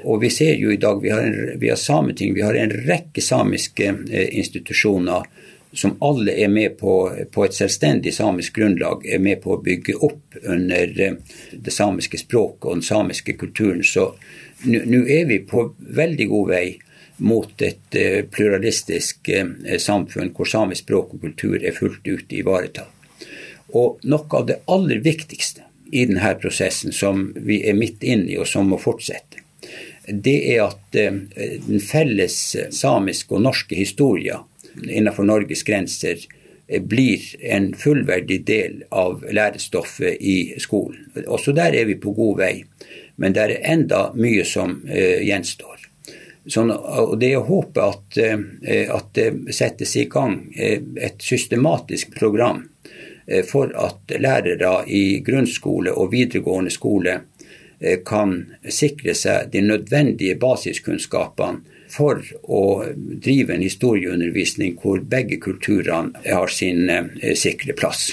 Og 0.05 0.23
vi 0.23 0.31
ser 0.31 0.55
jo 0.59 0.73
i 0.73 0.77
dag, 0.77 1.03
vi 1.03 1.11
har, 1.11 1.23
en, 1.23 1.61
vi 1.61 1.71
har 1.71 1.77
Sameting, 1.77 2.35
vi 2.35 2.43
har 2.43 2.55
en 2.55 2.75
rekke 2.87 3.23
samiske 3.23 3.95
eh, 4.11 4.29
institusjoner 4.39 5.29
som 5.73 5.97
alle 6.05 6.35
er 6.37 6.51
med 6.53 6.77
på, 6.81 6.95
på 7.33 7.45
et 7.47 7.57
selvstendig 7.57 8.13
samisk 8.15 8.59
grunnlag, 8.59 9.07
er 9.07 9.23
med 9.23 9.41
på 9.45 9.55
å 9.55 9.61
bygge 9.65 9.97
opp 10.05 10.37
under 10.43 11.01
eh, 11.01 11.37
det 11.53 11.73
samiske 11.75 12.21
språket 12.21 12.67
og 12.67 12.81
den 12.81 12.87
samiske 12.87 13.37
kulturen. 13.41 13.85
Så 13.85 14.13
nå 14.67 15.05
er 15.07 15.29
vi 15.31 15.43
på 15.47 15.71
veldig 15.79 16.29
god 16.31 16.51
vei 16.51 16.67
mot 17.17 17.63
et 17.63 17.97
eh, 17.99 18.25
pluralistisk 18.31 19.31
samfunn 19.79 20.33
hvor 20.35 20.49
samisk 20.49 20.87
språk 20.87 21.15
og 21.15 21.27
kultur 21.27 21.59
er 21.61 21.77
fullt 21.77 22.07
ut 22.09 22.33
ivaretatt. 22.33 22.91
Og 23.73 24.03
noe 24.05 24.37
av 24.37 24.49
det 24.49 24.59
aller 24.69 25.01
viktigste 25.05 25.65
i 25.93 26.05
denne 26.09 26.35
prosessen 26.41 26.93
som 26.93 27.31
vi 27.37 27.63
er 27.69 27.77
midt 27.77 28.05
inne 28.05 28.33
i, 28.33 28.39
og 28.41 28.49
som 28.49 28.69
må 28.69 28.79
fortsette, 28.81 29.41
det 30.09 30.39
er 30.55 30.65
at 30.67 30.99
eh, 30.99 31.21
den 31.67 31.83
felles 31.85 32.39
samiske 32.75 33.37
og 33.37 33.45
norske 33.47 33.79
historien 33.79 34.49
innenfor 34.89 35.29
Norges 35.29 35.63
grenser 35.69 36.19
eh, 36.19 36.83
blir 36.83 37.23
en 37.41 37.71
fullverdig 37.79 38.43
del 38.49 38.83
av 38.91 39.23
lærestoffet 39.29 40.21
i 40.21 40.59
skolen. 40.61 41.07
Også 41.27 41.55
der 41.57 41.77
er 41.77 41.89
vi 41.89 42.01
på 42.01 42.17
god 42.17 42.43
vei, 42.43 42.55
men 43.17 43.37
det 43.37 43.47
er 43.47 43.59
enda 43.77 44.09
mye 44.17 44.45
som 44.49 44.81
gjenstår. 44.89 45.82
Sånn, 46.47 46.73
og 46.73 47.19
Det 47.21 47.29
er 47.31 47.39
å 47.39 47.47
håpe 47.47 47.83
at, 47.87 48.19
uh, 48.19 48.41
at, 48.97 49.13
det 49.15 49.55
settes 49.55 49.97
i 49.97 50.09
gang 50.11 50.41
uh, 50.57 50.79
et 50.99 51.23
systematisk 51.23 52.15
program 52.19 52.69
for 53.47 53.71
at 53.79 54.11
lærere 54.19 54.73
i 54.91 55.21
grunnskole 55.23 55.93
og 55.95 56.09
videregående 56.11 56.73
skole 56.75 57.21
Eh, 57.83 57.99
kan 58.07 58.35
sikre 58.71 59.15
seg 59.19 59.49
de 59.51 59.61
nødvendige 59.67 60.37
basiskunnskapene 60.39 61.81
for 61.91 62.21
å 62.47 62.63
drive 62.95 63.57
en 63.57 63.65
historieundervisning 63.65 64.77
hvor 64.79 65.03
begge 65.03 65.41
kulturene 65.43 66.23
har 66.23 66.53
sin 66.53 66.87
eh, 66.87 67.33
sikre 67.35 67.75
plass. 67.75 68.13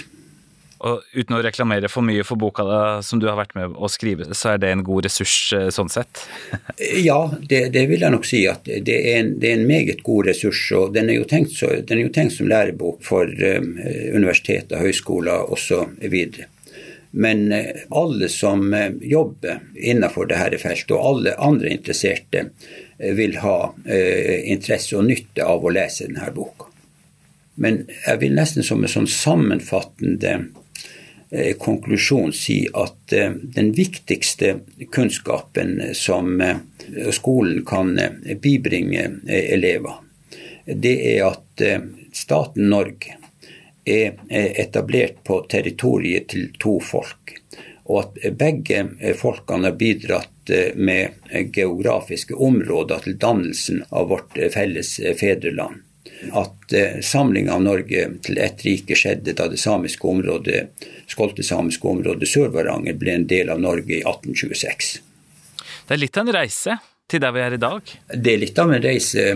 Og 0.79 1.03
Uten 1.11 1.35
å 1.35 1.41
reklamere 1.43 1.89
for 1.91 2.05
mye 2.07 2.23
for 2.23 2.39
boka 2.39 2.63
da, 2.63 2.79
som 3.03 3.19
du 3.19 3.27
har 3.27 3.35
vært 3.39 3.55
med 3.57 3.75
å 3.75 3.89
skrive, 3.91 4.29
så 4.37 4.53
er 4.53 4.61
det 4.63 4.69
en 4.71 4.83
god 4.87 5.07
ressurs 5.09 5.35
eh, 5.55 5.67
sånn 5.75 5.91
sett? 5.91 6.21
ja, 7.09 7.19
det, 7.41 7.65
det, 7.75 7.85
vil 7.91 8.05
jeg 8.05 8.15
nok 8.15 8.27
si. 8.27 8.45
at 8.47 8.63
det 8.69 8.95
er, 8.95 9.17
en, 9.19 9.33
det 9.41 9.51
er, 9.51 9.59
en, 9.59 9.67
meget 9.67 10.03
god 10.05 10.29
ressurs. 10.31 10.61
og 10.77 10.93
Den 10.95 11.11
er 11.11 11.19
jo 11.19 11.27
tenkt, 11.27 11.57
så, 11.57 11.73
er 11.81 12.03
jo 12.03 12.13
tenkt 12.15 12.37
som 12.37 12.47
lærebok 12.51 13.03
for 13.03 13.27
um, 13.27 13.73
universiteter, 14.15 14.79
høyskoler 14.79 15.51
osv. 15.51 16.15
Men 17.11 17.51
uh, 17.51 17.83
alle 17.99 18.29
som 18.31 18.63
uh, 18.71 18.87
jobber 19.01 19.59
innenfor 19.75 20.29
dette 20.31 20.61
feltet, 20.61 20.95
og 20.95 21.11
alle 21.11 21.35
andre 21.43 21.73
interesserte, 21.75 22.45
uh, 22.53 23.11
vil 23.19 23.35
ha 23.43 23.57
interesse 23.89 24.95
og 24.95 25.07
nytte 25.07 25.43
av 25.43 25.63
å 25.63 25.71
lese 25.75 26.07
denne 26.07 26.31
boka. 26.35 26.69
Men 27.59 27.83
jeg 28.05 28.21
vil 28.21 28.35
nesten 28.37 28.63
som 28.63 28.83
en 28.83 28.91
sånn 28.91 29.09
sammenfattende 29.11 30.37
konklusjon 31.61 32.31
si 32.33 32.63
at 32.73 33.13
den 33.55 33.67
viktigste 33.77 34.55
kunnskapen 34.89 35.91
som 35.93 36.41
skolen 37.13 37.61
kan 37.69 37.91
bibringe 38.41 39.03
elever, 39.29 39.99
det 40.65 40.95
er 41.11 41.27
at 41.27 41.65
staten 42.17 42.71
Norge 42.73 43.19
er 43.89 44.11
etablert 44.61 45.23
på 45.23 45.41
territoriet 45.49 46.27
til 46.33 46.49
to 46.59 46.77
folk. 46.83 47.35
Og 47.89 48.03
at 48.03 48.37
begge 48.37 49.13
folkene 49.17 49.71
har 49.71 49.77
bidratt 49.77 50.51
eh, 50.53 50.75
med 50.75 51.53
geografiske 51.55 52.37
områder 52.37 53.05
til 53.05 53.17
dannelsen 53.21 53.81
av 53.89 54.11
vårt 54.11 54.37
eh, 54.37 54.51
felles 54.53 54.99
eh, 54.99 55.15
fedreland. 55.17 55.81
At 56.35 56.73
samlinga 57.05 57.53
av 57.55 57.61
Norge 57.63 58.05
til 58.25 58.39
ett 58.43 58.65
rike 58.65 58.97
skjedde 58.97 59.33
da 59.37 59.47
det 59.47 59.59
samiske 59.61 60.07
området, 60.07 60.87
skoltesamiske 61.07 61.87
området 61.87 62.27
Sør-Varanger 62.27 62.97
ble 62.99 63.15
en 63.15 63.27
del 63.29 63.51
av 63.53 63.61
Norge 63.63 64.01
i 64.01 64.01
1826. 64.03 64.91
Det 65.87 65.95
er 65.95 66.01
litt 66.01 66.19
av 66.19 66.27
en 66.27 66.35
reise 66.35 66.75
til 67.09 67.23
der 67.23 67.33
vi 67.33 67.41
er 67.41 67.55
i 67.55 67.61
dag? 67.61 67.95
Det 68.13 68.33
er 68.33 68.43
litt 68.43 68.59
av 68.59 68.75
en 68.75 68.83
reise 68.83 69.31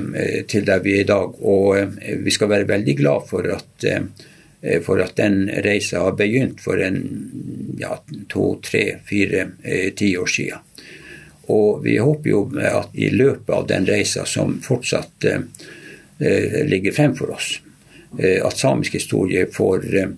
til 0.52 0.67
der 0.67 0.84
vi 0.84 0.98
er 1.00 1.06
i 1.06 1.10
dag. 1.10 1.39
Og 1.39 1.98
vi 2.28 2.36
skal 2.36 2.52
være 2.52 2.69
veldig 2.76 2.98
glad 3.00 3.32
for 3.32 3.48
at 3.56 3.88
Eh, 4.63 4.82
for 4.82 5.02
at 5.02 5.15
den 5.15 5.50
reisa 5.63 6.00
har 6.00 6.12
begynt 6.12 6.62
for 6.62 6.80
en 6.80 7.02
ja, 7.78 7.98
to, 8.28 8.60
tre, 8.63 8.98
fire, 9.06 9.48
tiår 9.63 9.91
ti 9.96 10.17
år 10.17 10.26
siden. 10.32 10.60
Og 11.52 11.84
vi 11.84 11.98
håper 12.00 12.30
jo 12.30 12.46
at 12.56 12.93
i 12.96 13.10
løpet 13.12 13.50
av 13.52 13.67
den 13.67 13.86
reisa 13.86 14.24
som 14.26 14.62
fortsatt 14.63 15.28
eh, 15.28 15.41
eh, 15.41 15.82
ligger 16.70 16.92
fremfor 16.96 17.34
oss, 17.36 17.58
eh, 18.20 18.40
at 18.46 18.58
samisk 18.58 18.94
historie 19.00 19.48
får 19.52 19.88
eh, 19.96 20.14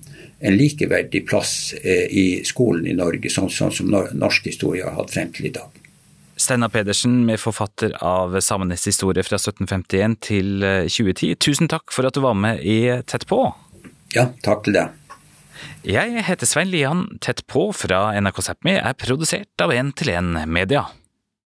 en 0.46 0.58
likeverdig 0.58 1.24
plass 1.30 1.74
i 2.12 2.44
skolen 2.46 2.86
i 2.92 2.94
Norge, 2.94 3.32
sånn, 3.32 3.48
sånn 3.50 3.72
som 3.74 3.88
norsk 3.90 4.50
historie 4.52 4.84
har 4.84 4.94
hatt 4.98 5.14
frem 5.14 5.32
til 5.34 5.48
i 5.48 5.54
dag. 5.56 5.80
Steinar 6.36 6.70
Pedersen, 6.70 7.22
med 7.26 7.40
forfatter 7.40 7.96
av 8.04 8.36
Samenes 8.44 8.84
historie 8.86 9.24
fra 9.24 9.40
1751 9.40 10.18
til 10.28 10.52
2010. 10.92 11.40
Tusen 11.40 11.72
takk 11.72 11.96
for 11.96 12.06
at 12.06 12.14
du 12.14 12.22
var 12.28 12.36
med 12.38 12.60
i 12.62 13.00
Tett 13.08 13.26
på. 13.32 13.40
Ja, 14.14 14.28
takk 14.44 14.68
til 14.68 14.76
deg. 14.76 14.92
Jeg 15.86 16.24
heter 16.28 16.50
Svein 16.50 16.72
Lian. 16.72 17.08
Tett 17.24 17.44
på 17.48 17.70
fra 17.74 18.10
NRK 18.20 18.44
Sápmi 18.50 18.76
er 18.76 18.96
produsert 19.00 19.64
av 19.64 19.74
1 19.74 19.96
til 20.00 20.12
1 20.14 20.46
Media. 20.52 20.88